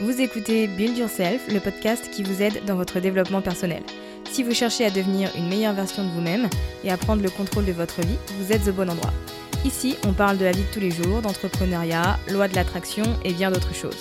Vous 0.00 0.20
écoutez 0.20 0.68
Build 0.68 0.96
Yourself, 0.96 1.52
le 1.52 1.58
podcast 1.58 2.08
qui 2.12 2.22
vous 2.22 2.40
aide 2.40 2.64
dans 2.66 2.76
votre 2.76 3.00
développement 3.00 3.42
personnel. 3.42 3.82
Si 4.30 4.44
vous 4.44 4.54
cherchez 4.54 4.84
à 4.84 4.90
devenir 4.90 5.28
une 5.36 5.48
meilleure 5.48 5.74
version 5.74 6.04
de 6.04 6.10
vous-même 6.10 6.48
et 6.84 6.92
à 6.92 6.96
prendre 6.96 7.20
le 7.20 7.30
contrôle 7.30 7.64
de 7.64 7.72
votre 7.72 8.00
vie, 8.02 8.16
vous 8.38 8.52
êtes 8.52 8.68
au 8.68 8.72
bon 8.72 8.88
endroit. 8.88 9.12
Ici, 9.64 9.96
on 10.06 10.12
parle 10.12 10.38
de 10.38 10.44
la 10.44 10.52
vie 10.52 10.62
de 10.62 10.72
tous 10.72 10.78
les 10.78 10.92
jours, 10.92 11.20
d'entrepreneuriat, 11.20 12.16
loi 12.30 12.46
de 12.46 12.54
l'attraction 12.54 13.06
et 13.24 13.32
bien 13.32 13.50
d'autres 13.50 13.74
choses. 13.74 14.00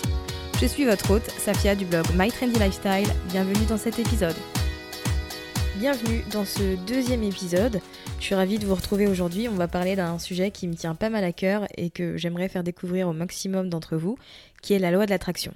Je 0.62 0.68
suis 0.68 0.86
votre 0.86 1.10
hôte, 1.10 1.28
Safia 1.40 1.74
du 1.74 1.86
blog 1.86 2.06
My 2.16 2.30
Trendy 2.30 2.60
Lifestyle. 2.60 3.12
Bienvenue 3.30 3.66
dans 3.68 3.78
cet 3.78 3.98
épisode. 3.98 4.36
Bienvenue 5.78 6.24
dans 6.32 6.46
ce 6.46 6.76
deuxième 6.86 7.24
épisode. 7.24 7.82
Je 8.20 8.24
suis 8.24 8.36
ravie 8.36 8.60
de 8.60 8.68
vous 8.68 8.76
retrouver 8.76 9.08
aujourd'hui. 9.08 9.50
On 9.50 9.56
va 9.56 9.68
parler 9.68 9.96
d'un 9.96 10.20
sujet 10.20 10.52
qui 10.52 10.68
me 10.68 10.76
tient 10.76 10.94
pas 10.94 11.10
mal 11.10 11.24
à 11.24 11.32
cœur 11.32 11.66
et 11.76 11.90
que 11.90 12.18
j'aimerais 12.18 12.50
faire 12.50 12.64
découvrir 12.64 13.08
au 13.08 13.14
maximum 13.14 13.70
d'entre 13.70 13.98
vous, 13.98 14.20
qui 14.62 14.74
est 14.74 14.80
la 14.80 14.92
loi 14.92 15.08
de 15.08 15.10
l'attraction. 15.10 15.56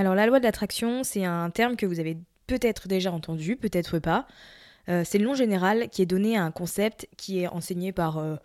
Alors 0.00 0.14
la 0.14 0.24
loi 0.24 0.38
de 0.38 0.44
l'attraction, 0.44 1.04
c'est 1.04 1.26
un 1.26 1.50
terme 1.50 1.76
que 1.76 1.84
vous 1.84 2.00
avez 2.00 2.16
peut-être 2.46 2.88
déjà 2.88 3.12
entendu, 3.12 3.56
peut-être 3.56 3.98
pas. 3.98 4.26
Euh, 4.88 5.02
c'est 5.04 5.18
le 5.18 5.26
nom 5.26 5.34
général 5.34 5.90
qui 5.90 6.00
est 6.00 6.06
donné 6.06 6.38
à 6.38 6.42
un 6.42 6.50
concept 6.50 7.06
qui 7.18 7.40
est 7.40 7.48
enseigné 7.48 7.92
par 7.92 8.16
euh, 8.16 8.36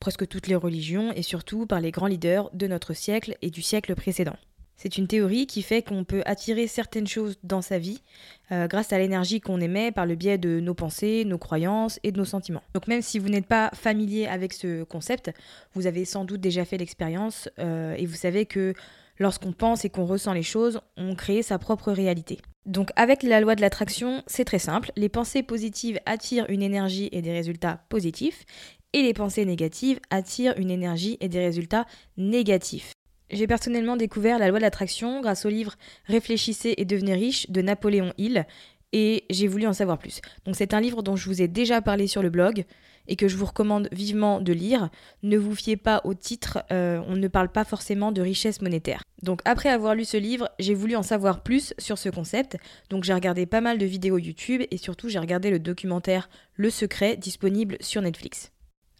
presque 0.00 0.26
toutes 0.26 0.48
les 0.48 0.56
religions 0.56 1.12
et 1.12 1.22
surtout 1.22 1.66
par 1.66 1.78
les 1.78 1.92
grands 1.92 2.08
leaders 2.08 2.50
de 2.52 2.66
notre 2.66 2.94
siècle 2.94 3.36
et 3.42 3.50
du 3.50 3.62
siècle 3.62 3.94
précédent. 3.94 4.34
C'est 4.76 4.98
une 4.98 5.06
théorie 5.06 5.46
qui 5.46 5.62
fait 5.62 5.82
qu'on 5.82 6.02
peut 6.02 6.24
attirer 6.26 6.66
certaines 6.66 7.06
choses 7.06 7.36
dans 7.44 7.62
sa 7.62 7.78
vie 7.78 8.02
euh, 8.50 8.66
grâce 8.66 8.92
à 8.92 8.98
l'énergie 8.98 9.40
qu'on 9.40 9.60
émet 9.60 9.92
par 9.92 10.06
le 10.06 10.16
biais 10.16 10.36
de 10.36 10.58
nos 10.58 10.74
pensées, 10.74 11.24
nos 11.24 11.38
croyances 11.38 12.00
et 12.02 12.10
de 12.10 12.18
nos 12.18 12.24
sentiments. 12.24 12.64
Donc 12.74 12.88
même 12.88 13.02
si 13.02 13.20
vous 13.20 13.28
n'êtes 13.28 13.46
pas 13.46 13.70
familier 13.72 14.26
avec 14.26 14.52
ce 14.52 14.82
concept, 14.82 15.30
vous 15.74 15.86
avez 15.86 16.04
sans 16.04 16.24
doute 16.24 16.40
déjà 16.40 16.64
fait 16.64 16.76
l'expérience 16.76 17.48
et 17.56 18.04
vous 18.04 18.16
savez 18.16 18.46
que 18.46 18.74
Lorsqu'on 19.18 19.52
pense 19.52 19.84
et 19.84 19.90
qu'on 19.90 20.06
ressent 20.06 20.32
les 20.32 20.42
choses, 20.42 20.80
on 20.96 21.14
crée 21.14 21.42
sa 21.42 21.58
propre 21.58 21.92
réalité. 21.92 22.38
Donc 22.66 22.90
avec 22.96 23.22
la 23.22 23.40
loi 23.40 23.54
de 23.54 23.60
l'attraction, 23.60 24.22
c'est 24.26 24.44
très 24.44 24.58
simple. 24.58 24.90
Les 24.96 25.08
pensées 25.08 25.42
positives 25.42 26.00
attirent 26.06 26.46
une 26.48 26.62
énergie 26.62 27.08
et 27.12 27.22
des 27.22 27.32
résultats 27.32 27.80
positifs, 27.88 28.44
et 28.92 29.02
les 29.02 29.12
pensées 29.14 29.44
négatives 29.44 30.00
attirent 30.10 30.54
une 30.56 30.70
énergie 30.70 31.18
et 31.20 31.28
des 31.28 31.40
résultats 31.40 31.86
négatifs. 32.16 32.92
J'ai 33.30 33.46
personnellement 33.46 33.96
découvert 33.96 34.38
la 34.38 34.48
loi 34.48 34.58
de 34.58 34.62
l'attraction 34.62 35.20
grâce 35.20 35.46
au 35.46 35.48
livre 35.48 35.74
Réfléchissez 36.06 36.74
et 36.76 36.84
devenez 36.84 37.14
riche 37.14 37.50
de 37.50 37.62
Napoléon 37.62 38.12
Hill, 38.18 38.46
et 38.94 39.24
j'ai 39.28 39.48
voulu 39.48 39.66
en 39.66 39.72
savoir 39.74 39.98
plus. 39.98 40.20
Donc 40.46 40.54
c'est 40.56 40.72
un 40.72 40.80
livre 40.80 41.02
dont 41.02 41.16
je 41.16 41.28
vous 41.28 41.42
ai 41.42 41.48
déjà 41.48 41.82
parlé 41.82 42.06
sur 42.06 42.22
le 42.22 42.30
blog 42.30 42.64
et 43.08 43.16
que 43.16 43.28
je 43.28 43.36
vous 43.36 43.44
recommande 43.44 43.88
vivement 43.92 44.40
de 44.40 44.52
lire. 44.52 44.88
Ne 45.22 45.36
vous 45.36 45.54
fiez 45.54 45.76
pas 45.76 46.00
au 46.04 46.14
titre, 46.14 46.60
euh, 46.72 47.02
on 47.08 47.16
ne 47.16 47.28
parle 47.28 47.50
pas 47.50 47.64
forcément 47.64 48.12
de 48.12 48.22
richesse 48.22 48.62
monétaire. 48.62 49.02
Donc 49.22 49.40
après 49.44 49.68
avoir 49.68 49.96
lu 49.96 50.04
ce 50.04 50.16
livre, 50.16 50.48
j'ai 50.60 50.74
voulu 50.74 50.94
en 50.94 51.02
savoir 51.02 51.42
plus 51.42 51.74
sur 51.76 51.98
ce 51.98 52.08
concept. 52.08 52.56
Donc 52.88 53.02
j'ai 53.04 53.12
regardé 53.12 53.46
pas 53.46 53.60
mal 53.60 53.78
de 53.78 53.84
vidéos 53.84 54.18
YouTube 54.18 54.62
et 54.70 54.76
surtout 54.78 55.08
j'ai 55.08 55.18
regardé 55.18 55.50
le 55.50 55.58
documentaire 55.58 56.30
Le 56.54 56.70
Secret 56.70 57.16
disponible 57.16 57.76
sur 57.80 58.00
Netflix. 58.00 58.53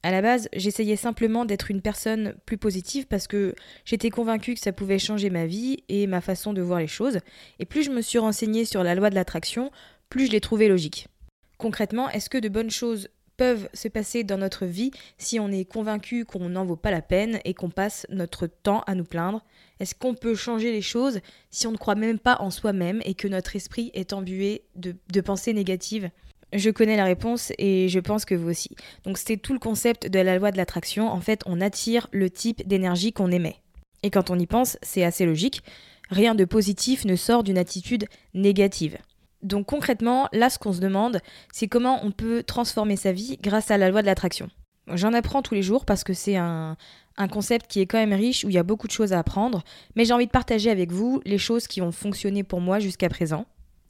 À 0.05 0.11
la 0.11 0.21
base, 0.21 0.51
j'essayais 0.53 0.97
simplement 0.97 1.47
d'être 1.47 1.71
une 1.71 1.81
personne 1.81 2.35
plus 2.45 2.59
positive 2.59 3.07
parce 3.07 3.27
que 3.27 3.55
j'étais 3.87 4.11
convaincue 4.11 4.53
que 4.53 4.61
ça 4.61 4.71
pouvait 4.71 4.99
changer 4.99 5.31
ma 5.31 5.47
vie 5.47 5.83
et 5.89 6.07
ma 6.07 6.21
façon 6.21 6.53
de 6.53 6.61
voir 6.61 6.79
les 6.79 6.87
choses. 6.87 7.21
Et 7.59 7.65
plus 7.65 7.85
je 7.85 7.91
me 7.91 8.03
suis 8.03 8.19
renseignée 8.19 8.67
sur 8.67 8.85
la 8.85 8.95
loi 8.95 9.09
de 9.09 9.15
l'attraction, 9.15 9.71
plus 10.11 10.27
je 10.27 10.33
l'ai 10.33 10.43
trouvée 10.43 10.69
logique. 10.69 11.09
Concrètement, 11.57 12.11
est-ce 12.11 12.29
que 12.29 12.37
de 12.37 12.51
bonnes 12.51 12.71
choses 12.71 13.09
peuvent 13.39 13.67
se 13.73 13.89
passer 13.89 14.25
dans 14.25 14.37
notre 14.37 14.67
vie 14.67 14.91
si 15.17 15.41
on 15.41 15.51
est 15.51 15.65
convaincu 15.65 16.27
qu'on 16.27 16.51
n'en 16.51 16.67
vaut 16.67 16.77
pas 16.77 16.91
la 16.91 17.01
peine 17.01 17.41
et 17.47 17.55
qu'on 17.55 17.71
passe 17.71 18.07
notre 18.11 18.47
temps 18.47 18.83
à 18.87 18.95
nous 18.95 19.05
plaindre? 19.05 19.43
Est-ce 19.81 19.95
qu'on 19.95 20.15
peut 20.15 20.35
changer 20.35 20.71
les 20.71 20.83
choses 20.83 21.21
si 21.51 21.67
on 21.67 21.73
ne 21.73 21.79
croit 21.79 21.95
même 21.95 22.19
pas 22.19 22.37
en 22.41 22.51
soi-même 22.51 23.01
et 23.07 23.15
que 23.15 23.27
notre 23.27 23.57
esprit 23.57 23.91
est 23.95 24.13
embué 24.13 24.65
de, 24.77 24.95
de 25.11 25.21
pensées 25.23 25.55
négatives? 25.55 26.11
Je 26.55 26.71
connais 26.71 26.97
la 26.97 27.05
réponse 27.05 27.53
et 27.59 27.89
je 27.89 28.01
pense 28.01 28.25
que 28.25 28.35
vous 28.35 28.49
aussi. 28.49 28.71
Donc 29.05 29.19
c'est 29.19 29.37
tout 29.37 29.53
le 29.53 29.59
concept 29.59 30.09
de 30.09 30.21
la 30.21 30.39
loi 30.39 30.53
de 30.53 30.57
l'attraction. 30.57 31.09
En 31.09 31.21
fait, 31.21 31.43
on 31.47 31.61
attire 31.61 32.09
le 32.13 32.31
type 32.31 32.67
d'énergie 32.67 33.13
qu'on 33.13 33.31
émet. 33.31 33.57
Et 34.03 34.11
quand 34.11 34.31
on 34.31 34.39
y 34.39 34.47
pense, 34.47 34.79
c'est 34.83 35.05
assez 35.05 35.27
logique. 35.27 35.63
Rien 36.11 36.35
de 36.35 36.45
positif 36.45 37.05
ne 37.05 37.17
sort 37.17 37.43
d'une 37.43 37.59
attitude 37.59 38.07
négative. 38.35 38.99
Donc 39.43 39.67
concrètement, 39.67 40.29
là, 40.33 40.49
ce 40.49 40.59
qu'on 40.59 40.73
se 40.73 40.81
demande, 40.81 41.21
c'est 41.53 41.69
comment 41.69 42.01
on 42.05 42.13
peut 42.13 42.43
transformer 42.43 42.97
sa 42.97 43.13
vie 43.13 43.39
grâce 43.43 43.71
à 43.71 43.79
la 43.79 43.91
loi 43.91 44.03
de 44.03 44.07
l'attraction. 44.07 44.49
J'en 44.93 45.13
apprends 45.13 45.43
tous 45.43 45.55
les 45.55 45.63
jours 45.63 45.85
parce 45.85 46.05
que 46.05 46.13
c'est 46.13 46.37
un, 46.37 46.77
un, 47.17 47.29
concept 47.29 47.67
qui 47.67 47.81
est 47.81 47.87
quand 47.87 47.99
même 47.99 48.13
riche, 48.13 48.45
où 48.45 48.51
il 48.51 48.55
y 48.55 48.59
a 48.59 48.63
beaucoup 48.63 48.87
de 48.87 48.93
choses 48.93 49.15
à 49.15 49.19
apprendre, 49.19 49.63
mais 49.97 50.05
j'ai 50.05 50.13
envie 50.13 50.27
de 50.27 50.31
partager 50.31 50.71
avec 50.71 50.93
vous 50.93 51.23
les 51.25 51.39
choses 51.39 51.67
qui 51.67 51.81
ont 51.81 51.93
fonctionné 51.93 52.43
pour 52.43 52.61
moi 52.61 52.79
jusqu'à 52.79 53.09
présent. 53.09 53.47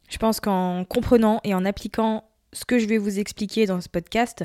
Je 0.08 0.18
pense 0.18 0.38
qu'en 0.38 0.84
comprenant 0.84 1.40
et 1.42 1.54
en 1.54 1.64
appliquant 1.64 2.24
ce 2.54 2.64
que 2.64 2.78
je 2.78 2.86
vais 2.86 2.98
vous 2.98 3.18
expliquer 3.18 3.66
dans 3.66 3.80
ce 3.80 3.88
podcast, 3.88 4.44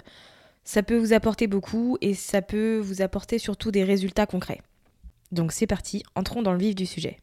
ça 0.65 0.83
peut 0.83 0.97
vous 0.97 1.13
apporter 1.13 1.47
beaucoup 1.47 1.97
et 2.01 2.13
ça 2.13 2.41
peut 2.41 2.77
vous 2.77 3.01
apporter 3.01 3.39
surtout 3.39 3.71
des 3.71 3.83
résultats 3.83 4.25
concrets. 4.25 4.61
Donc 5.31 5.51
c'est 5.51 5.67
parti, 5.67 6.03
entrons 6.15 6.41
dans 6.41 6.53
le 6.53 6.59
vif 6.59 6.75
du 6.75 6.85
sujet. 6.85 7.17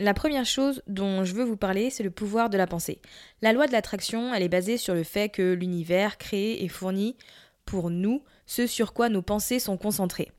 La 0.00 0.14
première 0.14 0.46
chose 0.46 0.82
dont 0.88 1.24
je 1.24 1.34
veux 1.34 1.44
vous 1.44 1.56
parler, 1.56 1.88
c'est 1.90 2.02
le 2.02 2.10
pouvoir 2.10 2.50
de 2.50 2.56
la 2.56 2.66
pensée. 2.66 3.00
La 3.42 3.52
loi 3.52 3.66
de 3.66 3.72
l'attraction, 3.72 4.34
elle 4.34 4.42
est 4.42 4.48
basée 4.48 4.76
sur 4.76 4.94
le 4.94 5.04
fait 5.04 5.28
que 5.28 5.52
l'univers 5.52 6.18
crée 6.18 6.64
et 6.64 6.68
fournit 6.68 7.16
pour 7.64 7.90
nous 7.90 8.22
ce 8.46 8.66
sur 8.66 8.92
quoi 8.92 9.08
nos 9.08 9.22
pensées 9.22 9.60
sont 9.60 9.76
concentrées. 9.76 10.32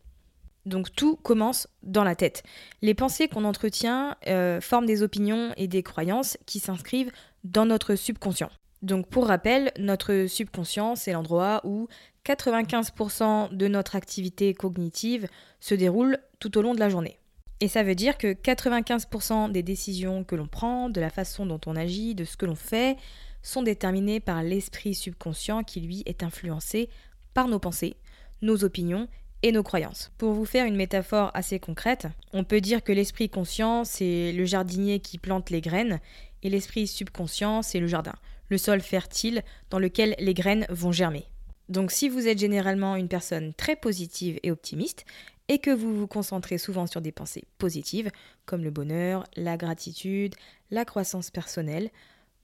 Donc 0.66 0.94
tout 0.94 1.16
commence 1.16 1.68
dans 1.84 2.04
la 2.04 2.16
tête. 2.16 2.44
Les 2.82 2.96
pensées 2.96 3.28
qu'on 3.28 3.46
entretient 3.46 4.18
euh, 4.28 4.60
forment 4.60 4.88
des 4.88 5.04
opinions 5.04 5.54
et 5.58 5.68
des 5.68 5.84
croyances 5.84 6.38
qui 6.46 6.60
s'inscrivent 6.60 7.12
dans 7.44 7.66
notre 7.66 7.96
subconscient. 7.96 8.50
Donc 8.86 9.08
pour 9.08 9.26
rappel, 9.26 9.72
notre 9.80 10.28
subconscient, 10.28 10.96
c'est 10.96 11.12
l'endroit 11.12 11.60
où 11.64 11.88
95% 12.24 13.52
de 13.52 13.68
notre 13.68 13.96
activité 13.96 14.54
cognitive 14.54 15.28
se 15.60 15.74
déroule 15.74 16.20
tout 16.40 16.56
au 16.56 16.62
long 16.62 16.76
de 16.76 16.80
la 16.80 16.90
journée. 16.90 17.18
Et 17.62 17.68
ça 17.68 17.82
veut 17.82 17.96
dire 17.96 18.20
que 18.20 18.34
95% 18.34 19.52
des 19.52 19.64
décisions 19.64 20.24
que 20.24 20.36
l'on 20.36 20.46
prend, 20.46 20.90
de 20.90 21.02
la 21.02 21.10
façon 21.10 21.48
dont 21.48 21.60
on 21.66 21.76
agit, 21.76 22.14
de 22.14 22.26
ce 22.26 22.38
que 22.38 22.46
l'on 22.46 22.56
fait, 22.56 22.96
sont 23.42 23.64
déterminées 23.64 24.20
par 24.20 24.44
l'esprit 24.44 24.94
subconscient 24.94 25.64
qui 25.64 25.82
lui 25.82 26.04
est 26.06 26.22
influencé 26.22 26.90
par 27.34 27.48
nos 27.48 27.60
pensées, 27.60 27.96
nos 28.44 28.64
opinions 28.64 29.08
et 29.42 29.52
nos 29.52 29.64
croyances. 29.64 30.12
Pour 30.20 30.34
vous 30.34 30.46
faire 30.46 30.68
une 30.68 30.76
métaphore 30.76 31.32
assez 31.34 31.60
concrète, 31.60 32.06
on 32.34 32.44
peut 32.44 32.62
dire 32.62 32.84
que 32.84 32.92
l'esprit 32.92 33.30
conscient, 33.30 33.84
c'est 33.84 34.32
le 34.32 34.46
jardinier 34.46 35.00
qui 35.00 35.18
plante 35.18 35.50
les 35.50 35.62
graines, 35.62 36.00
et 36.44 36.50
l'esprit 36.52 36.86
subconscient, 36.86 37.64
c'est 37.64 37.80
le 37.80 37.88
jardin, 37.88 38.14
le 38.50 38.58
sol 38.58 38.82
fertile 38.82 39.44
dans 39.70 39.80
lequel 39.80 40.16
les 40.20 40.34
graines 40.34 40.66
vont 40.70 40.92
germer. 40.92 41.26
Donc 41.70 41.92
si 41.92 42.10
vous 42.10 42.28
êtes 42.28 42.40
généralement 42.40 42.96
une 42.96 43.08
personne 43.08 43.54
très 43.54 43.76
positive 43.76 44.40
et 44.44 44.52
optimiste, 44.52 45.06
et 45.48 45.60
que 45.60 45.72
vous 45.72 45.96
vous 45.96 46.08
concentrez 46.08 46.58
souvent 46.58 46.88
sur 46.88 47.02
des 47.02 47.12
pensées 47.12 47.44
positives, 47.58 48.12
comme 48.46 48.64
le 48.64 48.72
bonheur, 48.72 49.26
la 49.36 49.58
gratitude, 49.58 50.36
la 50.72 50.86
croissance 50.86 51.30
personnelle, 51.30 51.92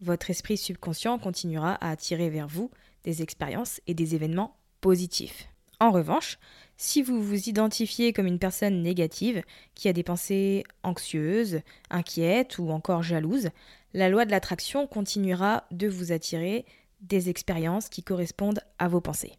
votre 0.01 0.29
esprit 0.29 0.57
subconscient 0.57 1.17
continuera 1.19 1.73
à 1.75 1.89
attirer 1.89 2.29
vers 2.29 2.47
vous 2.47 2.71
des 3.03 3.21
expériences 3.21 3.81
et 3.87 3.93
des 3.93 4.15
événements 4.15 4.55
positifs. 4.81 5.47
En 5.79 5.89
revanche, 5.89 6.37
si 6.77 7.01
vous 7.01 7.23
vous 7.23 7.49
identifiez 7.49 8.13
comme 8.13 8.27
une 8.27 8.37
personne 8.37 8.83
négative, 8.83 9.41
qui 9.73 9.87
a 9.87 9.93
des 9.93 10.03
pensées 10.03 10.63
anxieuses, 10.83 11.61
inquiètes 11.89 12.59
ou 12.59 12.69
encore 12.69 13.01
jalouses, 13.01 13.49
la 13.93 14.09
loi 14.09 14.25
de 14.25 14.31
l'attraction 14.31 14.87
continuera 14.87 15.65
de 15.71 15.87
vous 15.87 16.11
attirer 16.11 16.65
des 17.01 17.29
expériences 17.29 17.89
qui 17.89 18.03
correspondent 18.03 18.61
à 18.79 18.87
vos 18.87 19.01
pensées. 19.01 19.33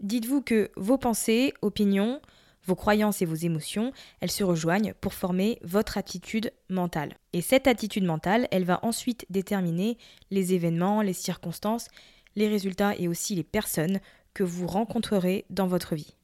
Dites-vous 0.00 0.42
que 0.42 0.70
vos 0.76 0.98
pensées, 0.98 1.52
opinions, 1.60 2.20
vos 2.64 2.74
croyances 2.74 3.22
et 3.22 3.26
vos 3.26 3.34
émotions, 3.34 3.92
elles 4.20 4.30
se 4.30 4.44
rejoignent 4.44 4.94
pour 5.00 5.14
former 5.14 5.58
votre 5.62 5.96
attitude 5.96 6.52
mentale. 6.68 7.14
Et 7.32 7.40
cette 7.40 7.66
attitude 7.66 8.04
mentale, 8.04 8.46
elle 8.50 8.64
va 8.64 8.80
ensuite 8.82 9.26
déterminer 9.30 9.96
les 10.30 10.54
événements, 10.54 11.02
les 11.02 11.14
circonstances, 11.14 11.88
les 12.36 12.48
résultats 12.48 12.94
et 12.96 13.08
aussi 13.08 13.34
les 13.34 13.44
personnes 13.44 14.00
que 14.34 14.44
vous 14.44 14.66
rencontrerez 14.66 15.46
dans 15.50 15.66
votre 15.66 15.94
vie. 15.94 16.17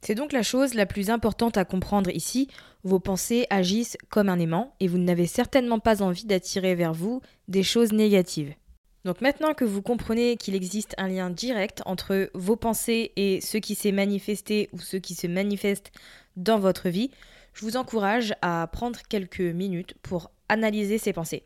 C'est 0.00 0.14
donc 0.14 0.32
la 0.32 0.42
chose 0.42 0.74
la 0.74 0.86
plus 0.86 1.10
importante 1.10 1.58
à 1.58 1.64
comprendre 1.64 2.10
ici, 2.10 2.48
vos 2.84 3.00
pensées 3.00 3.46
agissent 3.50 3.98
comme 4.08 4.30
un 4.30 4.38
aimant 4.38 4.74
et 4.80 4.88
vous 4.88 4.98
n'avez 4.98 5.26
certainement 5.26 5.78
pas 5.78 6.02
envie 6.02 6.24
d'attirer 6.24 6.74
vers 6.74 6.94
vous 6.94 7.20
des 7.48 7.62
choses 7.62 7.92
négatives. 7.92 8.54
Donc 9.04 9.20
maintenant 9.20 9.54
que 9.54 9.64
vous 9.64 9.82
comprenez 9.82 10.36
qu'il 10.36 10.54
existe 10.54 10.94
un 10.98 11.08
lien 11.08 11.30
direct 11.30 11.82
entre 11.86 12.30
vos 12.34 12.56
pensées 12.56 13.12
et 13.16 13.40
ce 13.40 13.58
qui 13.58 13.74
s'est 13.74 13.92
manifesté 13.92 14.68
ou 14.72 14.78
ce 14.78 14.96
qui 14.96 15.14
se 15.14 15.26
manifeste 15.26 15.90
dans 16.36 16.58
votre 16.58 16.88
vie, 16.88 17.10
je 17.54 17.64
vous 17.64 17.76
encourage 17.76 18.34
à 18.42 18.66
prendre 18.70 19.00
quelques 19.08 19.40
minutes 19.40 19.94
pour 20.02 20.30
analyser 20.48 20.98
ces 20.98 21.12
pensées. 21.12 21.44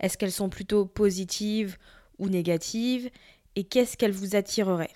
Est-ce 0.00 0.18
qu'elles 0.18 0.32
sont 0.32 0.48
plutôt 0.48 0.86
positives 0.86 1.76
ou 2.18 2.28
négatives 2.28 3.10
Et 3.56 3.64
qu'est-ce 3.64 3.96
qu'elles 3.96 4.12
vous 4.12 4.36
attireraient? 4.36 4.92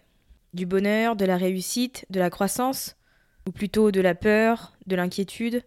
Du 0.54 0.66
bonheur, 0.66 1.14
de 1.14 1.24
la 1.24 1.36
réussite, 1.36 2.06
de 2.10 2.20
la 2.20 2.30
croissance? 2.30 2.97
Ou 3.46 3.52
plutôt 3.52 3.90
de 3.90 4.00
la 4.00 4.14
peur, 4.14 4.72
de 4.86 4.96
l'inquiétude 4.96 5.62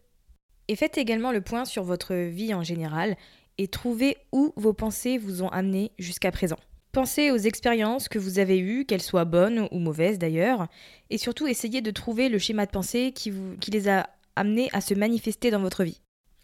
Et 0.68 0.76
faites 0.76 0.98
également 0.98 1.32
le 1.32 1.42
point 1.42 1.66
sur 1.66 1.84
votre 1.84 2.16
vie 2.16 2.54
en 2.54 2.64
général 2.64 3.16
et 3.58 3.68
trouvez 3.68 4.18
où 4.32 4.54
vos 4.56 4.74
pensées 4.74 5.18
vous 5.18 5.44
ont 5.44 5.50
amené 5.50 5.92
jusqu'à 6.00 6.32
présent. 6.32 6.58
Pensez 6.92 7.32
aux 7.32 7.38
expériences 7.38 8.10
que 8.10 8.20
vous 8.20 8.40
avez 8.40 8.60
eues, 8.60 8.86
qu'elles 8.86 9.02
soient 9.02 9.24
bonnes 9.24 9.68
ou 9.72 9.80
mauvaises 9.80 10.20
d'ailleurs, 10.20 10.68
et 11.10 11.18
surtout 11.18 11.48
essayez 11.48 11.82
de 11.82 11.92
trouver 11.92 12.28
le 12.28 12.38
schéma 12.38 12.66
de 12.66 12.72
pensée 12.72 13.14
qui, 13.14 13.32
qui 13.62 13.72
les 13.72 13.88
a 13.88 14.10
amenés 14.36 14.70
à 14.74 14.82
se 14.82 14.94
manifester 14.94 15.52
dans 15.52 15.62
votre 15.62 15.84
vie. 15.84 16.02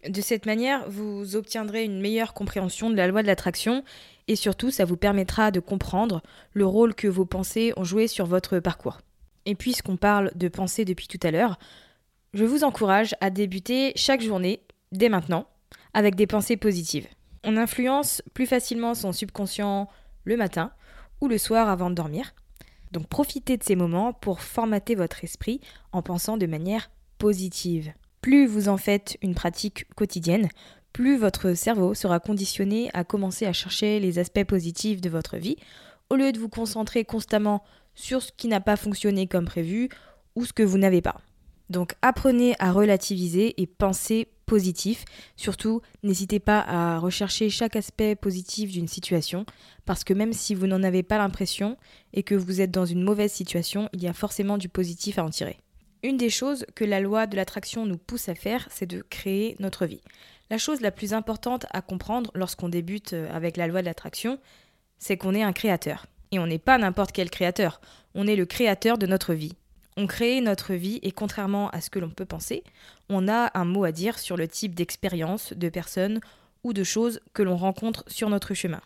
De 0.08 0.20
cette 0.20 0.46
manière, 0.46 0.88
vous 0.88 1.36
obtiendrez 1.36 1.84
une 1.84 2.00
meilleure 2.00 2.32
compréhension 2.32 2.88
de 2.88 2.94
la 2.94 3.08
loi 3.08 3.22
de 3.22 3.26
l'attraction 3.26 3.82
et 4.28 4.36
surtout 4.36 4.70
ça 4.70 4.84
vous 4.84 4.96
permettra 4.96 5.50
de 5.50 5.60
comprendre 5.60 6.22
le 6.52 6.64
rôle 6.64 6.94
que 6.94 7.08
vos 7.08 7.24
pensées 7.24 7.72
ont 7.76 7.84
joué 7.84 8.06
sur 8.06 8.24
votre 8.24 8.58
parcours. 8.60 9.00
Et 9.48 9.54
puisqu'on 9.54 9.96
parle 9.96 10.30
de 10.34 10.48
pensée 10.48 10.84
depuis 10.84 11.08
tout 11.08 11.18
à 11.22 11.30
l'heure, 11.30 11.58
je 12.34 12.44
vous 12.44 12.64
encourage 12.64 13.14
à 13.22 13.30
débuter 13.30 13.92
chaque 13.96 14.20
journée, 14.20 14.60
dès 14.92 15.08
maintenant, 15.08 15.46
avec 15.94 16.16
des 16.16 16.26
pensées 16.26 16.58
positives. 16.58 17.06
On 17.44 17.56
influence 17.56 18.22
plus 18.34 18.44
facilement 18.44 18.94
son 18.94 19.10
subconscient 19.10 19.88
le 20.24 20.36
matin 20.36 20.70
ou 21.22 21.28
le 21.28 21.38
soir 21.38 21.70
avant 21.70 21.88
de 21.88 21.94
dormir. 21.94 22.34
Donc 22.92 23.08
profitez 23.08 23.56
de 23.56 23.64
ces 23.64 23.74
moments 23.74 24.12
pour 24.12 24.42
formater 24.42 24.94
votre 24.94 25.24
esprit 25.24 25.62
en 25.92 26.02
pensant 26.02 26.36
de 26.36 26.46
manière 26.46 26.90
positive. 27.16 27.94
Plus 28.20 28.46
vous 28.46 28.68
en 28.68 28.76
faites 28.76 29.16
une 29.22 29.34
pratique 29.34 29.88
quotidienne, 29.94 30.50
plus 30.92 31.16
votre 31.16 31.54
cerveau 31.54 31.94
sera 31.94 32.20
conditionné 32.20 32.90
à 32.92 33.02
commencer 33.02 33.46
à 33.46 33.54
chercher 33.54 33.98
les 33.98 34.18
aspects 34.18 34.44
positifs 34.44 35.00
de 35.00 35.08
votre 35.08 35.38
vie, 35.38 35.56
au 36.10 36.16
lieu 36.16 36.32
de 36.32 36.38
vous 36.38 36.50
concentrer 36.50 37.06
constamment 37.06 37.64
sur 37.98 38.22
ce 38.22 38.30
qui 38.36 38.46
n'a 38.46 38.60
pas 38.60 38.76
fonctionné 38.76 39.26
comme 39.26 39.44
prévu 39.44 39.88
ou 40.36 40.44
ce 40.44 40.52
que 40.52 40.62
vous 40.62 40.78
n'avez 40.78 41.02
pas. 41.02 41.20
Donc 41.68 41.94
apprenez 42.00 42.54
à 42.60 42.70
relativiser 42.72 43.60
et 43.60 43.66
penser 43.66 44.28
positif. 44.46 45.04
Surtout, 45.36 45.82
n'hésitez 46.02 46.38
pas 46.38 46.60
à 46.60 46.98
rechercher 46.98 47.50
chaque 47.50 47.76
aspect 47.76 48.14
positif 48.14 48.70
d'une 48.70 48.88
situation, 48.88 49.44
parce 49.84 50.04
que 50.04 50.14
même 50.14 50.32
si 50.32 50.54
vous 50.54 50.66
n'en 50.66 50.82
avez 50.82 51.02
pas 51.02 51.18
l'impression 51.18 51.76
et 52.14 52.22
que 52.22 52.36
vous 52.36 52.60
êtes 52.60 52.70
dans 52.70 52.86
une 52.86 53.02
mauvaise 53.02 53.32
situation, 53.32 53.90
il 53.92 54.02
y 54.02 54.08
a 54.08 54.14
forcément 54.14 54.56
du 54.58 54.68
positif 54.68 55.18
à 55.18 55.24
en 55.24 55.30
tirer. 55.30 55.58
Une 56.04 56.16
des 56.16 56.30
choses 56.30 56.64
que 56.76 56.84
la 56.84 57.00
loi 57.00 57.26
de 57.26 57.36
l'attraction 57.36 57.84
nous 57.84 57.98
pousse 57.98 58.28
à 58.28 58.36
faire, 58.36 58.68
c'est 58.70 58.86
de 58.86 59.02
créer 59.02 59.56
notre 59.58 59.84
vie. 59.84 60.00
La 60.50 60.56
chose 60.56 60.80
la 60.80 60.92
plus 60.92 61.12
importante 61.12 61.66
à 61.72 61.82
comprendre 61.82 62.30
lorsqu'on 62.34 62.68
débute 62.68 63.12
avec 63.12 63.56
la 63.56 63.66
loi 63.66 63.80
de 63.80 63.86
l'attraction, 63.86 64.38
c'est 64.98 65.16
qu'on 65.16 65.34
est 65.34 65.42
un 65.42 65.52
créateur. 65.52 66.06
Et 66.32 66.38
on 66.38 66.46
n'est 66.46 66.58
pas 66.58 66.78
n'importe 66.78 67.12
quel 67.12 67.30
créateur, 67.30 67.80
on 68.14 68.26
est 68.26 68.36
le 68.36 68.46
créateur 68.46 68.98
de 68.98 69.06
notre 69.06 69.34
vie. 69.34 69.54
On 69.96 70.06
crée 70.06 70.40
notre 70.40 70.74
vie 70.74 71.00
et 71.02 71.10
contrairement 71.10 71.70
à 71.70 71.80
ce 71.80 71.90
que 71.90 71.98
l'on 71.98 72.10
peut 72.10 72.24
penser, 72.24 72.62
on 73.08 73.28
a 73.28 73.50
un 73.58 73.64
mot 73.64 73.84
à 73.84 73.92
dire 73.92 74.18
sur 74.18 74.36
le 74.36 74.46
type 74.46 74.74
d'expérience, 74.74 75.52
de 75.54 75.68
personnes 75.68 76.20
ou 76.62 76.72
de 76.72 76.84
choses 76.84 77.20
que 77.32 77.42
l'on 77.42 77.56
rencontre 77.56 78.04
sur 78.06 78.30
notre 78.30 78.54
chemin. 78.54 78.80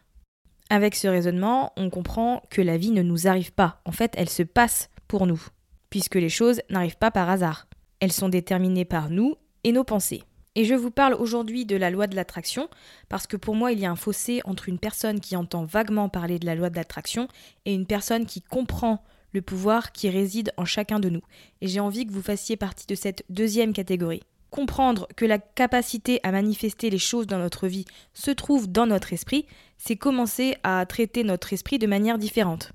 Avec 0.70 0.94
ce 0.94 1.08
raisonnement, 1.08 1.72
on 1.76 1.90
comprend 1.90 2.42
que 2.48 2.62
la 2.62 2.78
vie 2.78 2.92
ne 2.92 3.02
nous 3.02 3.26
arrive 3.26 3.52
pas, 3.52 3.82
en 3.84 3.92
fait 3.92 4.14
elle 4.16 4.30
se 4.30 4.42
passe 4.42 4.88
pour 5.06 5.26
nous, 5.26 5.42
puisque 5.90 6.14
les 6.14 6.30
choses 6.30 6.62
n'arrivent 6.70 6.96
pas 6.96 7.10
par 7.10 7.28
hasard. 7.28 7.66
Elles 8.00 8.12
sont 8.12 8.30
déterminées 8.30 8.86
par 8.86 9.10
nous 9.10 9.36
et 9.64 9.72
nos 9.72 9.84
pensées. 9.84 10.22
Et 10.54 10.64
je 10.66 10.74
vous 10.74 10.90
parle 10.90 11.14
aujourd'hui 11.14 11.64
de 11.64 11.76
la 11.76 11.90
loi 11.90 12.06
de 12.06 12.14
l'attraction, 12.14 12.68
parce 13.08 13.26
que 13.26 13.38
pour 13.38 13.54
moi 13.54 13.72
il 13.72 13.80
y 13.80 13.86
a 13.86 13.90
un 13.90 13.96
fossé 13.96 14.42
entre 14.44 14.68
une 14.68 14.78
personne 14.78 15.20
qui 15.20 15.34
entend 15.34 15.64
vaguement 15.64 16.10
parler 16.10 16.38
de 16.38 16.44
la 16.44 16.54
loi 16.54 16.68
de 16.68 16.76
l'attraction 16.76 17.26
et 17.64 17.72
une 17.72 17.86
personne 17.86 18.26
qui 18.26 18.42
comprend 18.42 19.02
le 19.32 19.40
pouvoir 19.40 19.92
qui 19.92 20.10
réside 20.10 20.52
en 20.58 20.66
chacun 20.66 21.00
de 21.00 21.08
nous. 21.08 21.22
Et 21.62 21.68
j'ai 21.68 21.80
envie 21.80 22.06
que 22.06 22.12
vous 22.12 22.22
fassiez 22.22 22.58
partie 22.58 22.86
de 22.86 22.94
cette 22.94 23.24
deuxième 23.30 23.72
catégorie. 23.72 24.22
Comprendre 24.50 25.08
que 25.16 25.24
la 25.24 25.38
capacité 25.38 26.20
à 26.22 26.32
manifester 26.32 26.90
les 26.90 26.98
choses 26.98 27.26
dans 27.26 27.38
notre 27.38 27.66
vie 27.66 27.86
se 28.12 28.30
trouve 28.30 28.70
dans 28.70 28.84
notre 28.84 29.14
esprit, 29.14 29.46
c'est 29.78 29.96
commencer 29.96 30.56
à 30.62 30.84
traiter 30.84 31.24
notre 31.24 31.54
esprit 31.54 31.78
de 31.78 31.86
manière 31.86 32.18
différente. 32.18 32.72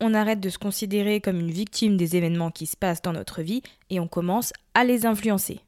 On 0.00 0.14
arrête 0.14 0.38
de 0.38 0.48
se 0.48 0.58
considérer 0.58 1.20
comme 1.20 1.40
une 1.40 1.50
victime 1.50 1.96
des 1.96 2.16
événements 2.16 2.52
qui 2.52 2.66
se 2.66 2.76
passent 2.76 3.02
dans 3.02 3.12
notre 3.12 3.42
vie 3.42 3.62
et 3.90 3.98
on 3.98 4.06
commence 4.06 4.52
à 4.74 4.84
les 4.84 5.06
influencer. 5.06 5.65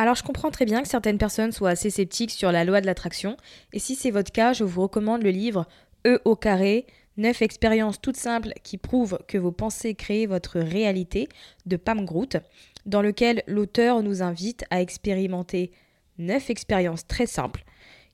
Alors 0.00 0.14
je 0.14 0.22
comprends 0.22 0.50
très 0.50 0.64
bien 0.64 0.80
que 0.80 0.88
certaines 0.88 1.18
personnes 1.18 1.52
soient 1.52 1.68
assez 1.68 1.90
sceptiques 1.90 2.30
sur 2.30 2.50
la 2.52 2.64
loi 2.64 2.80
de 2.80 2.86
l'attraction, 2.86 3.36
et 3.74 3.78
si 3.78 3.96
c'est 3.96 4.10
votre 4.10 4.32
cas, 4.32 4.54
je 4.54 4.64
vous 4.64 4.80
recommande 4.80 5.22
le 5.22 5.28
livre 5.28 5.66
E 6.06 6.22
au 6.24 6.36
carré, 6.36 6.86
9 7.18 7.42
expériences 7.42 8.00
toutes 8.00 8.16
simples 8.16 8.54
qui 8.62 8.78
prouvent 8.78 9.18
que 9.28 9.36
vos 9.36 9.52
pensées 9.52 9.94
créent 9.94 10.24
votre 10.24 10.58
réalité 10.58 11.28
de 11.66 11.76
Pam 11.76 12.06
Groot, 12.06 12.38
dans 12.86 13.02
lequel 13.02 13.42
l'auteur 13.46 14.02
nous 14.02 14.22
invite 14.22 14.64
à 14.70 14.80
expérimenter 14.80 15.70
9 16.16 16.48
expériences 16.48 17.06
très 17.06 17.26
simples 17.26 17.64